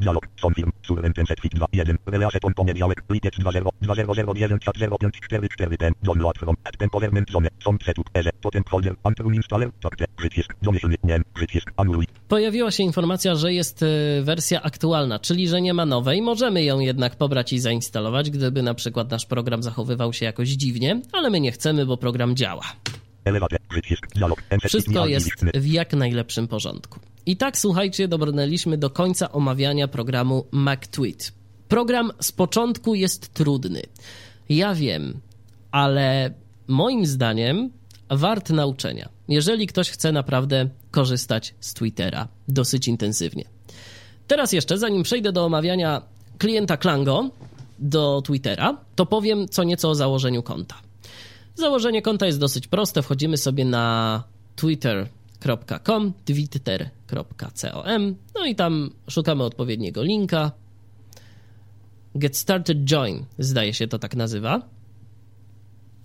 [0.00, 5.76] Dialog, confirm, surrender set fit 2, 1, relase ton poniedziałek, lipiec 20, 2001, chat 0544
[5.76, 10.96] ten, download from, temporarment zone, są setup, eze, potem folder, antrum installer, takte, przycisk, domyślnie,
[11.04, 13.86] nie, przycisk, anuluj, Pojawiła się informacja, że jest e,
[14.22, 16.22] wersja aktualna, czyli że nie ma nowej.
[16.22, 21.00] Możemy ją jednak pobrać i zainstalować, gdyby na przykład nasz program zachowywał się jakoś dziwnie,
[21.12, 22.62] ale my nie chcemy, bo program działa.
[24.66, 27.00] Wszystko jest w jak najlepszym porządku.
[27.26, 31.32] I tak, słuchajcie, dobrnęliśmy do końca omawiania programu MacTweet.
[31.68, 33.82] Program z początku jest trudny.
[34.48, 35.20] Ja wiem,
[35.70, 36.34] ale
[36.68, 37.70] moim zdaniem
[38.10, 43.44] wart nauczenia, jeżeli ktoś chce naprawdę korzystać z Twittera dosyć intensywnie.
[44.26, 46.02] Teraz jeszcze, zanim przejdę do omawiania
[46.38, 47.30] klienta Klango
[47.78, 50.74] do Twittera, to powiem co nieco o założeniu konta.
[51.54, 53.02] Założenie konta jest dosyć proste.
[53.02, 54.24] Wchodzimy sobie na
[54.56, 56.12] twitter.com,
[57.14, 60.52] twitter.com, no i tam szukamy odpowiedniego linka.
[62.14, 64.62] Get Started Join, zdaje się to tak nazywa.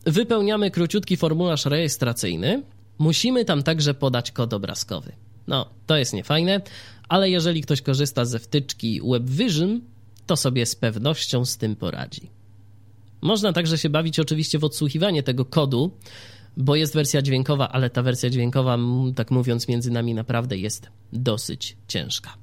[0.05, 2.63] Wypełniamy króciutki formularz rejestracyjny.
[2.97, 5.11] Musimy tam także podać kod obrazkowy.
[5.47, 6.61] No, to jest niefajne,
[7.09, 9.81] ale jeżeli ktoś korzysta ze wtyczki WebVision,
[10.25, 12.29] to sobie z pewnością z tym poradzi.
[13.21, 15.91] Można także się bawić oczywiście w odsłuchiwanie tego kodu,
[16.59, 18.77] bo jest wersja dźwiękowa, ale ta wersja dźwiękowa,
[19.15, 22.33] tak mówiąc między nami, naprawdę jest dosyć ciężka.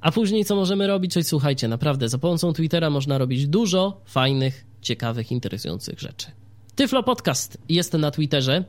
[0.00, 1.16] A później co możemy robić?
[1.16, 6.26] Oj, słuchajcie, naprawdę za pomocą Twittera można robić dużo fajnych, ciekawych, interesujących rzeczy.
[6.74, 8.64] Tyflo Podcast jest na Twitterze.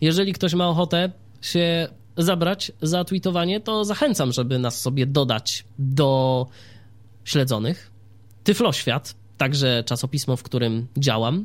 [0.00, 6.46] Jeżeli ktoś ma ochotę się zabrać za tweetowanie, to zachęcam, żeby nas sobie dodać do
[7.24, 7.90] śledzonych.
[8.44, 11.44] Tyfloświat, także czasopismo, w którym działam,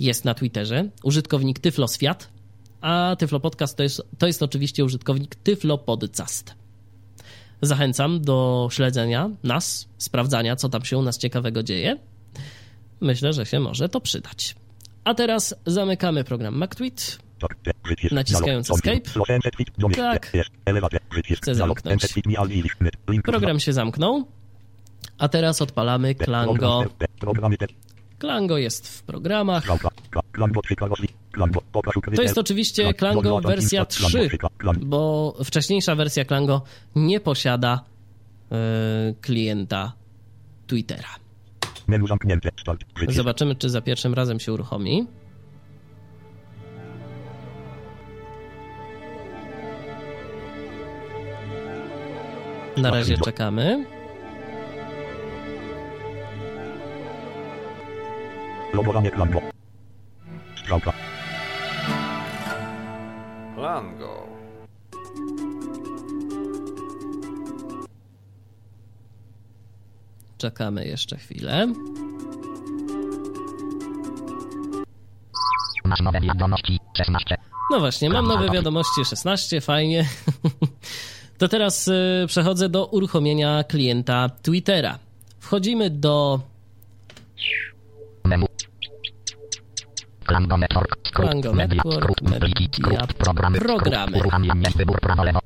[0.00, 0.88] jest na Twitterze.
[1.02, 2.28] Użytkownik Tyfloswiat,
[2.80, 6.54] a Tyflo Podcast to jest, to jest oczywiście użytkownik Tyflopodcast.
[7.62, 11.98] Zachęcam do śledzenia nas, sprawdzania, co tam się u nas ciekawego dzieje.
[13.00, 14.56] Myślę, że się może to przydać.
[15.04, 17.18] A teraz zamykamy program MacTweet.
[18.10, 19.00] Naciskając Escape.
[19.96, 20.32] Tak.
[21.36, 22.02] Chcę zamknąć.
[23.24, 24.24] Program się zamknął.
[25.18, 26.84] A teraz odpalamy Klango.
[28.20, 29.64] Klango jest w programach.
[32.16, 34.28] To jest oczywiście Klango wersja 3,
[34.80, 36.62] bo wcześniejsza wersja Klango
[36.96, 37.84] nie posiada
[38.50, 38.58] yy,
[39.20, 39.92] klienta
[40.66, 41.08] Twittera.
[43.08, 45.06] Zobaczymy, czy za pierwszym razem się uruchomi.
[52.76, 53.84] Na razie czekamy.
[58.74, 59.40] Logowanie Klango.
[60.56, 60.92] Strzałka.
[63.54, 64.26] Klango.
[70.38, 71.66] Czekamy jeszcze chwilę.
[75.84, 77.36] Masz nowe wiadomości 16.
[77.70, 80.04] No właśnie, mam nowe wiadomości 16, fajnie.
[81.38, 84.98] To teraz y, przechodzę do uruchomienia klienta Twittera.
[85.38, 86.40] Wchodzimy do.
[90.30, 90.98] Klango Network.
[91.08, 91.30] Skrót.
[91.30, 91.82] Klango Media.
[91.84, 92.40] Network, Skrót.
[92.40, 92.68] Pliki.
[92.70, 93.12] media, Skrót.
[93.14, 93.58] Programy.
[93.58, 94.06] programy.
[94.06, 94.20] Skrót.
[94.20, 94.70] Uruchamianie.
[94.76, 95.40] Wybór prawo lewo.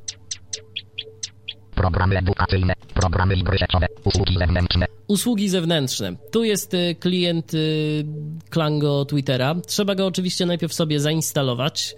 [1.75, 2.75] Programy edukacyjne.
[2.95, 3.87] Programy i gry sieciowe.
[4.05, 4.87] Usługi zewnętrzne.
[5.09, 6.17] usługi zewnętrzne.
[6.31, 8.05] Tu jest y, klient y,
[8.51, 9.55] Klango Twittera.
[9.67, 11.95] Trzeba go oczywiście najpierw sobie zainstalować.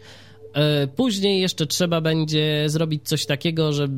[0.84, 3.88] Y, Później jeszcze trzeba będzie zrobić coś takiego, że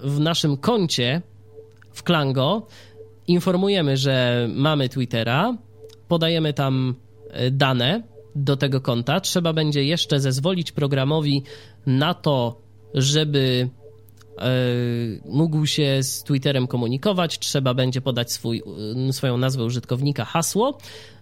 [0.00, 1.22] w naszym koncie
[1.92, 2.66] w Klango
[3.26, 5.56] informujemy, że mamy Twittera,
[6.08, 6.94] podajemy tam
[7.50, 9.20] dane do tego konta.
[9.20, 11.42] Trzeba będzie jeszcze zezwolić programowi
[11.86, 12.60] na to,
[12.94, 13.68] żeby
[14.38, 14.50] e,
[15.24, 18.62] mógł się z Twitterem komunikować, trzeba będzie podać swój,
[19.10, 20.78] swoją nazwę użytkownika, hasło,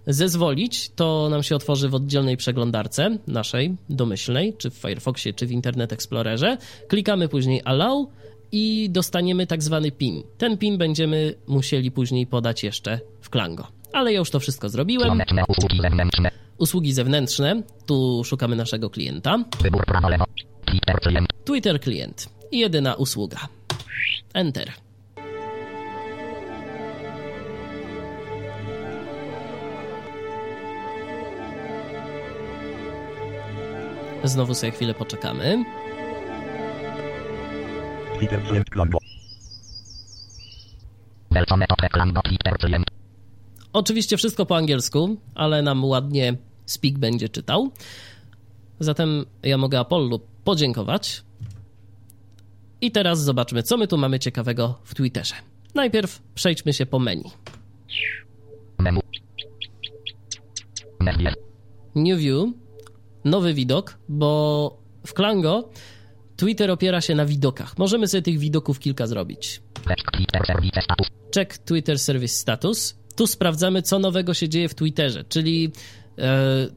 [0.06, 5.52] zezwolić, to nam się otworzy w oddzielnej przeglądarce naszej, domyślnej, czy w Firefoxie, czy w
[5.52, 6.56] Internet Explorerze.
[6.88, 8.08] Klikamy później Allow
[8.52, 10.22] i dostaniemy tak zwany PIN.
[10.38, 13.66] Ten PIN będziemy musieli później podać jeszcze w Klango.
[13.92, 15.22] Ale ja już to wszystko zrobiłem.
[16.60, 17.62] Usługi zewnętrzne.
[17.86, 19.44] Tu szukamy naszego klienta.
[19.62, 19.84] Wybór.
[20.64, 21.28] Twitter klient.
[21.44, 22.28] Twitter klient.
[22.52, 23.38] Jedyna usługa.
[24.34, 24.72] Enter.
[34.24, 35.64] Znowu sobie chwilę poczekamy.
[38.18, 38.42] Twitter
[42.58, 42.86] klient.
[43.72, 46.36] Oczywiście wszystko po angielsku, ale nam ładnie
[46.70, 47.70] Speak będzie czytał.
[48.80, 51.22] Zatem ja mogę Apollo podziękować.
[52.80, 55.34] I teraz zobaczmy, co my tu mamy ciekawego w Twitterze.
[55.74, 57.30] Najpierw przejdźmy się po menu.
[58.78, 59.00] Menu.
[61.94, 62.48] New View,
[63.24, 65.68] nowy widok, bo w Klango
[66.36, 67.78] Twitter opiera się na widokach.
[67.78, 69.62] Możemy sobie tych widoków kilka zrobić.
[71.34, 72.96] Check Twitter service status.
[73.16, 75.72] Tu sprawdzamy, co nowego się dzieje w Twitterze, czyli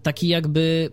[0.03, 0.91] taki jakby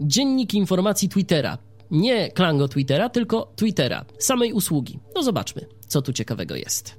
[0.00, 1.58] dziennik informacji Twittera.
[1.90, 4.98] Nie Klango Twittera, tylko Twittera, samej usługi.
[5.14, 6.96] No zobaczmy, co tu ciekawego jest.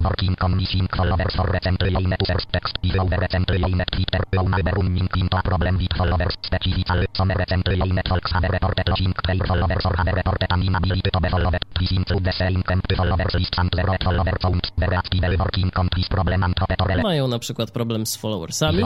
[0.00, 3.60] Working on missing followers for recently users text is over recently
[3.92, 7.76] Twitter owner running into a problem with followers specifically some recently
[8.08, 11.58] folks have reported losing their followers or have reported an inability to be followed.
[11.78, 12.62] This include the same
[12.96, 14.70] followers list and zero follower counts.
[14.78, 18.82] Very actively working on this problem and better Mają na przykład problem z followersami.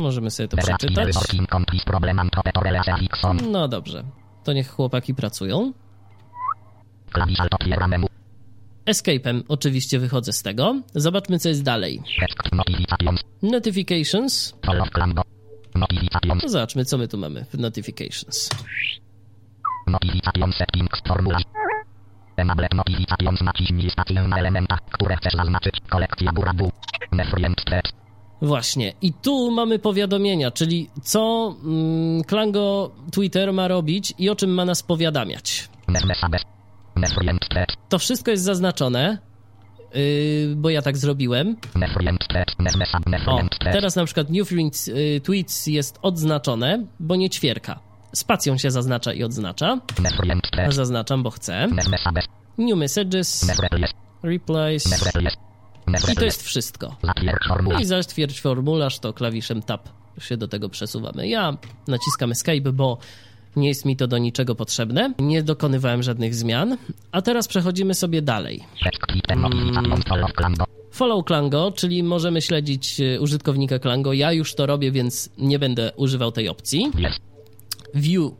[0.00, 1.14] Możemy sobie to przeczytać.
[3.52, 4.04] No dobrze.
[4.44, 5.72] To niech chłopaki pracują.
[7.12, 8.06] Klawisz alt otwiera menu.
[8.86, 10.80] Escape'em oczywiście wychodzę z tego.
[10.94, 12.02] Zobaczmy, co jest dalej.
[13.42, 14.54] Notifications.
[15.74, 15.86] No
[16.46, 18.50] zobaczmy, co my tu mamy w notifications.
[19.86, 21.42] Notifications settings formularz.
[22.36, 25.74] Enable notifications naciśnij stację na które chcesz zaznaczyć.
[25.90, 26.32] Kolekcja.
[28.42, 28.92] Właśnie.
[29.02, 34.64] I tu mamy powiadomienia, czyli co mm, Klango Twitter ma robić i o czym ma
[34.64, 35.68] nas powiadamiać.
[37.88, 39.18] To wszystko jest zaznaczone,
[39.94, 41.56] yy, bo ja tak zrobiłem.
[43.26, 47.80] O, teraz na przykład New Friends, y, Tweets jest odznaczone, bo nie ćwierka.
[48.14, 49.80] Spacją się zaznacza i odznacza.
[50.72, 51.66] Zaznaczam, bo chcę.
[52.58, 53.46] New Messages.
[54.22, 54.84] Replies
[56.12, 56.96] i to jest wszystko.
[57.48, 57.82] Formularz.
[57.82, 59.88] I zatwierdź formularz, to klawiszem Tab
[60.20, 61.28] się do tego przesuwamy.
[61.28, 61.56] Ja
[61.88, 62.98] naciskam Escape, bo
[63.56, 65.14] nie jest mi to do niczego potrzebne.
[65.18, 66.76] Nie dokonywałem żadnych zmian.
[67.12, 68.64] A teraz przechodzimy sobie dalej.
[69.36, 74.12] Notifications follow Klango, czyli możemy śledzić e, użytkownika Klango.
[74.12, 76.90] Ja już to robię, więc nie będę używał tej opcji.
[77.94, 78.32] View.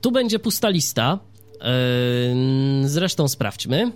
[0.00, 1.18] Tu będzie pusta lista.
[2.82, 3.92] Yy, Zresztą sprawdźmy.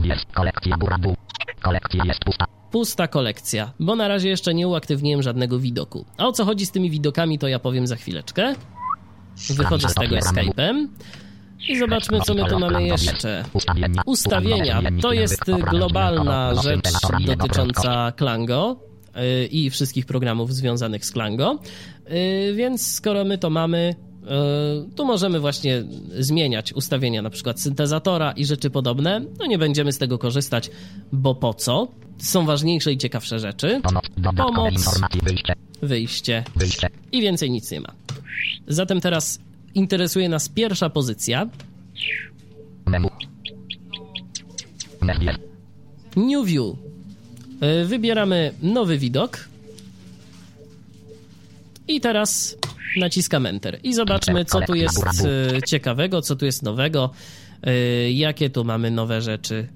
[0.00, 0.24] Jest.
[0.34, 1.14] Kolekcja burabu.
[1.62, 2.44] Kolekcja jest pusta.
[2.70, 6.04] Pusta kolekcja, bo na razie jeszcze nie uaktywniłem żadnego widoku.
[6.16, 8.54] A o co chodzi z tymi widokami, to ja powiem za chwileczkę.
[9.56, 10.86] Wychodzę z tego Escape'em
[11.68, 13.44] i zobaczmy, co my tu mamy jeszcze.
[14.06, 14.82] Ustawienia.
[15.02, 16.88] To jest globalna rzecz
[17.26, 18.76] dotycząca Klango
[19.14, 21.58] yy, i wszystkich programów związanych z Klango.
[22.08, 23.94] Yy, Więc skoro my to mamy,
[24.96, 25.82] to możemy właśnie
[26.18, 29.20] zmieniać ustawienia na przykład syntezatora i rzeczy podobne.
[29.38, 30.70] No nie będziemy z tego korzystać,
[31.12, 31.88] bo po co?
[32.18, 33.80] Są ważniejsze i ciekawsze rzeczy.
[34.36, 35.00] Pomoc.
[35.82, 36.44] Wyjście.
[37.12, 37.92] i więcej nic nie ma.
[38.68, 39.38] Zatem teraz
[39.74, 41.46] interesuje nas pierwsza pozycja.
[46.16, 46.76] New View.
[47.82, 49.48] Y, Wybieramy nowy widok.
[51.88, 52.56] I teraz
[52.96, 53.78] naciskam Enter.
[53.82, 55.04] I zobaczmy, co tu jest
[55.56, 57.10] y, ciekawego, co tu jest nowego,
[57.66, 59.68] y, jakie tu mamy nowe rzeczy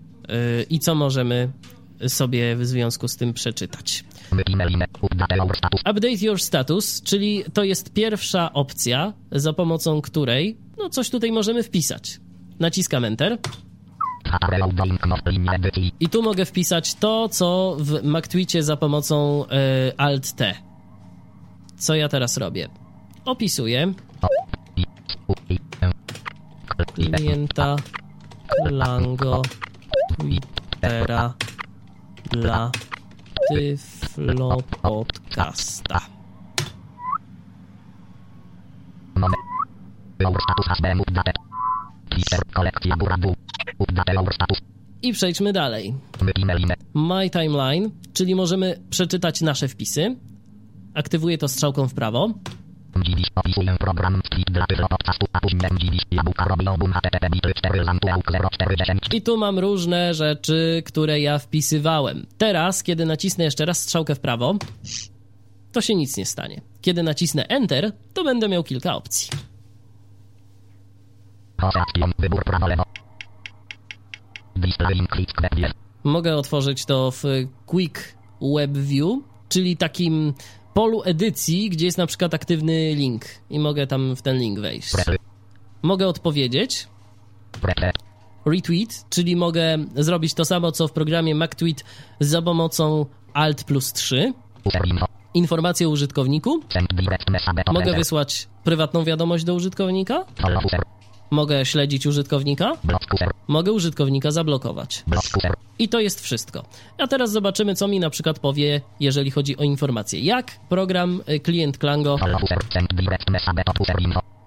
[0.70, 1.50] i co możemy
[2.08, 4.04] sobie w związku z tym przeczytać.
[5.90, 11.62] Update Your Status, czyli to jest pierwsza opcja, za pomocą której no coś tutaj możemy
[11.62, 12.20] wpisać.
[12.60, 13.38] Naciskam Enter.
[16.00, 20.54] I tu mogę wpisać to, co w MacTweetie za pomocą e, Alt-T.
[21.76, 22.68] Co ja teraz robię?
[23.24, 23.94] Opisuję
[26.94, 27.76] klienta
[28.66, 29.42] Klango
[30.18, 31.34] Twittera
[32.30, 32.70] dla
[34.16, 36.00] Tyflo Podcasta.
[45.02, 45.94] I przejdźmy dalej.
[46.94, 50.16] My Timeline, czyli możemy przeczytać nasze wpisy.
[50.94, 52.30] Aktywuję to strzałką w prawo.
[52.96, 57.84] Dziwisz opisuję program Split dla podcastu, a później dziwisz jabłka robi obum http bitry 4
[57.84, 59.00] lampuełk 0410.
[59.12, 62.26] I tu mam różne rzeczy, które ja wpisywałem.
[62.38, 64.54] Teraz, kiedy nacisnę jeszcze raz strzałkę w prawo,
[65.72, 66.60] to się nic nie stanie.
[66.80, 69.28] Kiedy nacisnę Enter, to będę miał kilka opcji.
[72.18, 72.82] Wybór prawo lewo.
[75.14, 75.72] Click web.
[76.04, 77.24] Mogę otworzyć to w
[77.66, 78.14] Quick
[78.56, 79.18] Web View,
[79.48, 80.34] czyli takim
[80.74, 84.92] polu edycji, gdzie jest na przykład aktywny link i mogę tam w ten link wejść.
[85.82, 86.88] Mogę odpowiedzieć,
[88.46, 91.84] retweet, czyli mogę zrobić to samo, co w programie MacTweet
[92.20, 94.32] za pomocą Alt plus 3.
[94.64, 95.06] User info.
[95.34, 96.60] Informacje o użytkowniku.
[97.72, 100.24] Mogę wysłać prywatną wiadomość do użytkownika.
[101.32, 102.72] Mogę śledzić użytkownika.
[103.48, 105.04] Mogę użytkownika zablokować.
[105.78, 106.64] I to jest wszystko.
[106.98, 110.20] A teraz zobaczymy, co mi na przykład powie, jeżeli chodzi o informacje.
[110.20, 112.16] Jak program y, klient Klango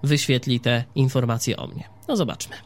[0.02, 1.84] wyświetli te informacje o mnie.
[2.08, 2.56] No zobaczmy.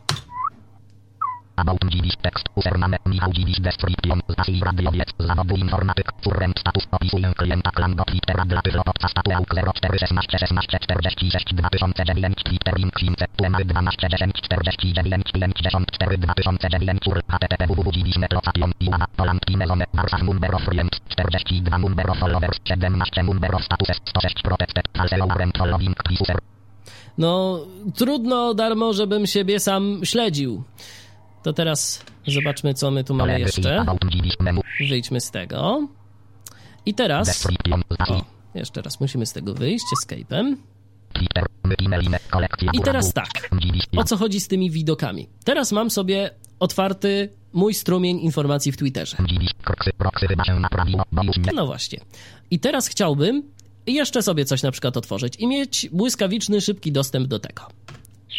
[1.60, 2.44] About Dziwisz tekst.
[2.54, 4.20] Username Michał Dziwisz Description.
[4.32, 5.08] Stasi radiowiec.
[5.18, 6.12] Zawodu informatyk.
[6.24, 6.84] Current status.
[6.90, 13.26] Opisuję klienta Klango Twittera dla Tyflopodca statuę 04 16 16 46 2009 Twitter link Klimce.
[13.36, 17.22] Tuemary 12 10 49 54 2009 Ur.
[17.28, 19.06] http www.dziwisz.net.com Iwana.
[19.16, 19.84] Poland Kimezone.
[20.22, 21.00] Number of Friends.
[21.16, 22.58] 42 Number of Followers.
[22.64, 24.00] 17 Number of Statuses.
[24.14, 24.84] 106 Protected.
[24.96, 26.38] Falseo Warrant Following User.
[27.18, 27.60] No,
[27.94, 30.62] trudno darmo, żebym siebie sam śledził.
[31.42, 33.84] To teraz zobaczmy, co my tu mamy jeszcze.
[34.88, 35.88] Wyjdźmy z tego.
[36.86, 37.46] I teraz...
[38.08, 38.24] O,
[38.54, 40.56] jeszcze raz musimy z tego wyjść escape'em.
[42.72, 43.50] I teraz tak.
[43.96, 45.28] O co chodzi z tymi widokami?
[45.44, 46.30] Teraz mam sobie
[46.60, 49.16] otwarty mój strumień informacji w Twitterze.
[51.54, 52.00] No właśnie.
[52.50, 53.42] I teraz chciałbym
[53.86, 57.62] jeszcze sobie coś na przykład otworzyć i mieć błyskawiczny, szybki dostęp do tego.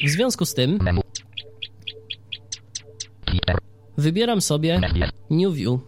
[0.06, 0.80] W związku z tym.
[3.98, 4.82] Wybieram sobie.
[5.30, 5.80] New View.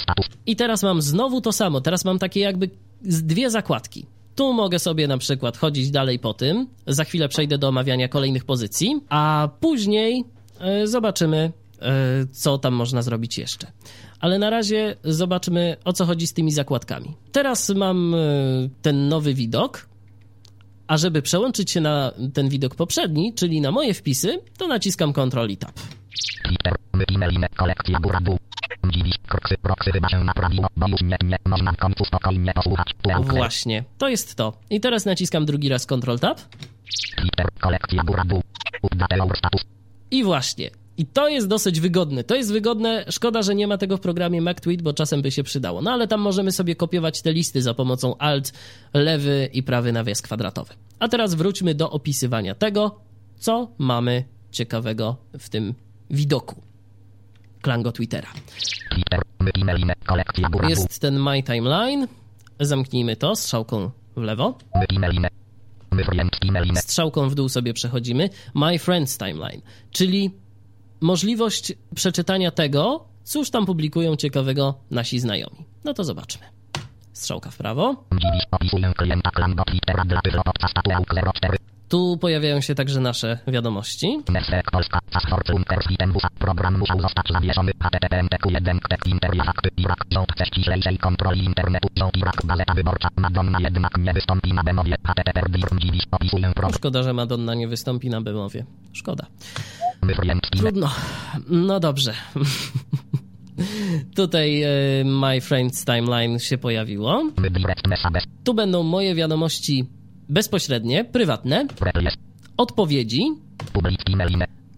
[0.00, 0.26] Status.
[0.46, 1.80] I teraz mam znowu to samo.
[1.80, 2.70] Teraz mam takie jakby
[3.02, 4.06] dwie zakładki.
[4.34, 6.66] Tu mogę sobie na przykład chodzić dalej po tym.
[6.86, 10.24] Za chwilę przejdę do omawiania kolejnych pozycji, a później
[10.60, 11.52] e, zobaczymy,
[11.82, 11.92] e,
[12.32, 13.66] co tam można zrobić jeszcze.
[14.20, 17.16] Ale na razie zobaczmy, o co chodzi z tymi zakładkami.
[17.32, 18.18] Teraz mam e,
[18.82, 19.87] ten nowy widok,
[20.88, 25.50] a żeby przełączyć się na ten widok poprzedni, czyli na moje wpisy, to naciskam Ctrl
[25.50, 25.72] i Tab.
[33.36, 34.58] Właśnie, to jest to.
[34.70, 36.40] I teraz naciskam drugi raz Ctrl Tab.
[40.10, 40.70] I właśnie.
[40.98, 42.24] I to jest dosyć wygodne.
[42.24, 43.04] To jest wygodne.
[43.10, 45.82] Szkoda, że nie ma tego w programie MacTweet, bo czasem by się przydało.
[45.82, 48.52] No ale tam możemy sobie kopiować te listy za pomocą Alt,
[48.94, 50.74] lewy i prawy nawias kwadratowy.
[50.98, 53.00] A teraz wróćmy do opisywania tego,
[53.36, 55.74] co mamy ciekawego w tym
[56.10, 56.62] widoku.
[57.62, 58.28] Klango Twittera.
[60.68, 62.08] Jest ten My Timeline.
[62.60, 64.58] Zamknijmy to strzałką w lewo.
[66.74, 70.30] Strzałką w dół sobie przechodzimy, My Friends Timeline, czyli
[71.00, 75.64] możliwość przeczytania tego, cóż tam publikują ciekawego nasi znajomi.
[75.84, 76.46] No to zobaczmy.
[77.12, 78.04] Strzałka w prawo.
[78.12, 78.44] Dziwisz.
[78.50, 80.96] Opisuję klienta Klango Twittera dla Tyflopodca statuę
[81.34, 81.58] 04.
[81.88, 84.22] Tu pojawiają się także nasze wiadomości.
[84.28, 90.46] Mesrek Polska, Zasforcunkers Witembus, program musiał zostać zawieszony, http://1 tek interview fakty, Irak, rząd chce
[90.46, 95.42] ściślejszej kontroli internetu, rząd Irak, gazeta wyborcza, Madonna jednak nie wystąpi na Bemowie, http
[95.78, 98.64] dziwisz, opisuję program, Szkoda, że Madonna nie wystąpi na Bemowie.
[98.92, 99.26] Szkoda.
[100.58, 100.90] Trudno.
[101.48, 102.14] No dobrze.
[104.16, 104.68] Tutaj e,
[105.04, 107.22] My Friends Timeline się pojawiło.
[108.44, 109.84] Tu będą moje wiadomości
[110.28, 111.66] bezpośrednie, prywatne,
[112.56, 113.22] odpowiedzi,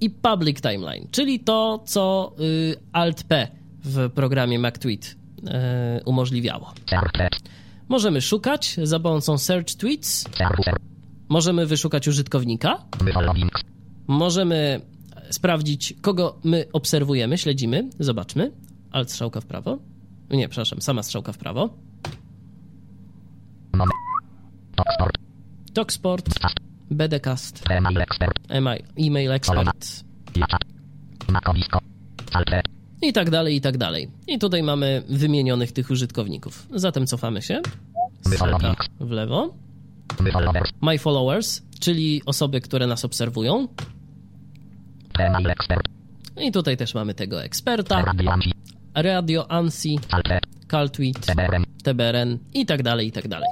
[0.01, 3.49] i Public Timeline, czyli to, co y, Alt-P
[3.85, 6.73] w programie MacTweet y, umożliwiało.
[7.89, 10.25] Możemy szukać za pomocą Search Tweets,
[11.29, 12.85] możemy wyszukać użytkownika,
[14.07, 14.81] możemy
[15.31, 18.53] sprawdzić, kogo my obserwujemy, śledzimy, zobaczmy.
[18.91, 19.79] Alt strzałka w prawo.
[20.31, 21.71] Nie, przepraszam, sama strzałka w prawo.
[24.77, 25.19] Talksport,
[25.75, 26.29] Talksport,
[26.91, 28.39] BDcast, email expert,
[28.97, 30.05] email, expert
[31.29, 31.79] makowisko,
[32.33, 32.65] saltret,
[33.03, 34.11] i tak dalej, i tak dalej.
[34.27, 36.67] I tutaj mamy wymienionych tych użytkowników.
[36.75, 37.61] Zatem cofamy się.
[38.27, 39.55] Strzałka w lewo.
[40.81, 43.69] My followers, czyli osoby, które nas obserwują.
[46.41, 48.05] I tutaj też mamy tego eksperta,
[48.95, 49.99] Radio ANSI,
[50.69, 51.27] CalTweet,
[51.83, 53.49] TBRN i tak dalej, i tak dalej.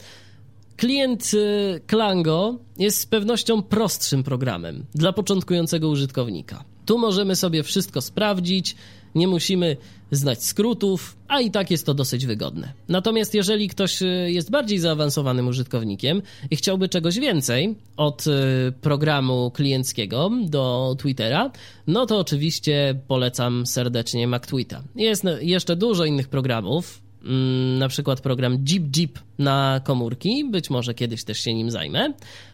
[0.77, 6.65] Klient y, Klango jest z pewnością prostszym programem dla początkującego użytkownika.
[6.87, 8.77] Tu możemy sobie wszystko sprawdzić,
[9.15, 9.77] nie musimy
[10.11, 12.73] znać skrótów, a i tak jest to dosyć wygodne.
[12.89, 18.31] Natomiast jeżeli ktoś y, jest bardziej zaawansowanym użytkownikiem i chciałby czegoś więcej od y,
[18.81, 21.51] programu klienckiego do Twittera,
[21.87, 24.83] no to oczywiście polecam serdecznie MacTweeta.
[24.97, 27.06] Jest jeszcze dużo innych programów,
[27.79, 30.45] na przykład program Jeep Jeep na komórki.
[30.51, 32.13] Być może kiedyś też się nim zajmę.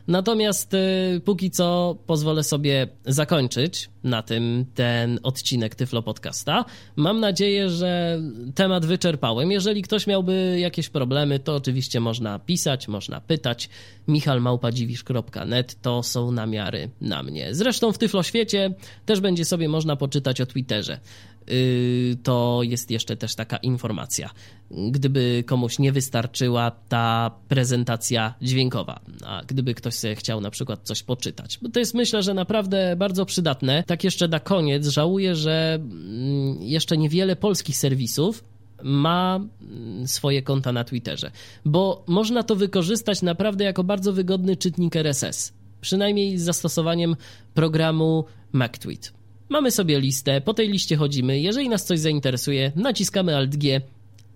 [0.09, 6.65] Natomiast y, póki co pozwolę sobie zakończyć na tym ten odcinek Tyflo Podcasta.
[6.97, 8.21] Mam nadzieję, że
[8.55, 9.51] temat wyczerpałem.
[9.51, 13.69] Jeżeli ktoś miałby jakieś problemy, to oczywiście można pisać, można pytać.
[14.09, 17.55] michalmałpadziwisz.net to są namiary na mnie.
[17.55, 18.75] Zresztą w Tyflo Świecie
[19.07, 21.01] też będzie sobie można poczytać o Twitterze.
[21.47, 24.31] Yy, to jest jeszcze też taka informacja.
[24.71, 31.03] Gdyby komuś nie wystarczyła ta prezentacja dźwiękowa, a gdyby ktoś sobie chciał na przykład coś
[31.03, 33.85] poczytać, bo to jest myślę, że naprawdę bardzo przydatne.
[33.87, 38.45] Tak jeszcze na koniec żałuję, że mm, jeszcze niewiele polskich serwisów
[38.83, 41.31] ma mm, swoje konta na Twitterze,
[41.65, 47.17] bo można to wykorzystać naprawdę jako bardzo wygodny czytnik RSS, przynajmniej z zastosowaniem
[47.55, 49.22] programu MacTweet.
[49.53, 51.41] Mamy sobie listę, po tej liście chodzimy.
[51.41, 53.81] Jeżeli nas coś zainteresuje, naciskamy Alt G,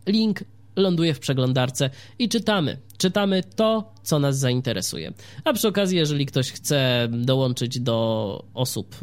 [0.06, 0.44] link
[0.76, 2.78] ląduje w przeglądarce i czytamy.
[2.98, 5.12] Czytamy to, co nas zainteresuje.
[5.44, 8.96] A przy okazji, jeżeli ktoś chce dołączyć do osób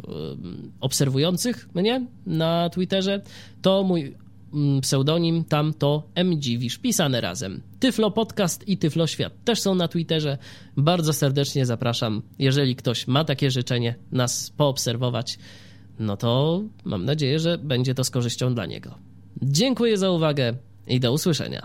[0.80, 3.22] obserwujących mnie na Twitterze,
[3.62, 4.14] to mój
[4.80, 7.62] pseudonim tam to mdziwisz, pisane razem.
[7.80, 10.38] Tyflo Podcast i Tyflo Świat też są na Twitterze.
[10.76, 15.38] Bardzo serdecznie zapraszam, jeżeli ktoś ma takie życzenie, nas poobserwować
[15.98, 18.94] no to mam nadzieję, że będzie to z korzyścią dla niego.
[19.42, 20.54] Dziękuję za uwagę
[20.86, 21.62] i do usłyszenia.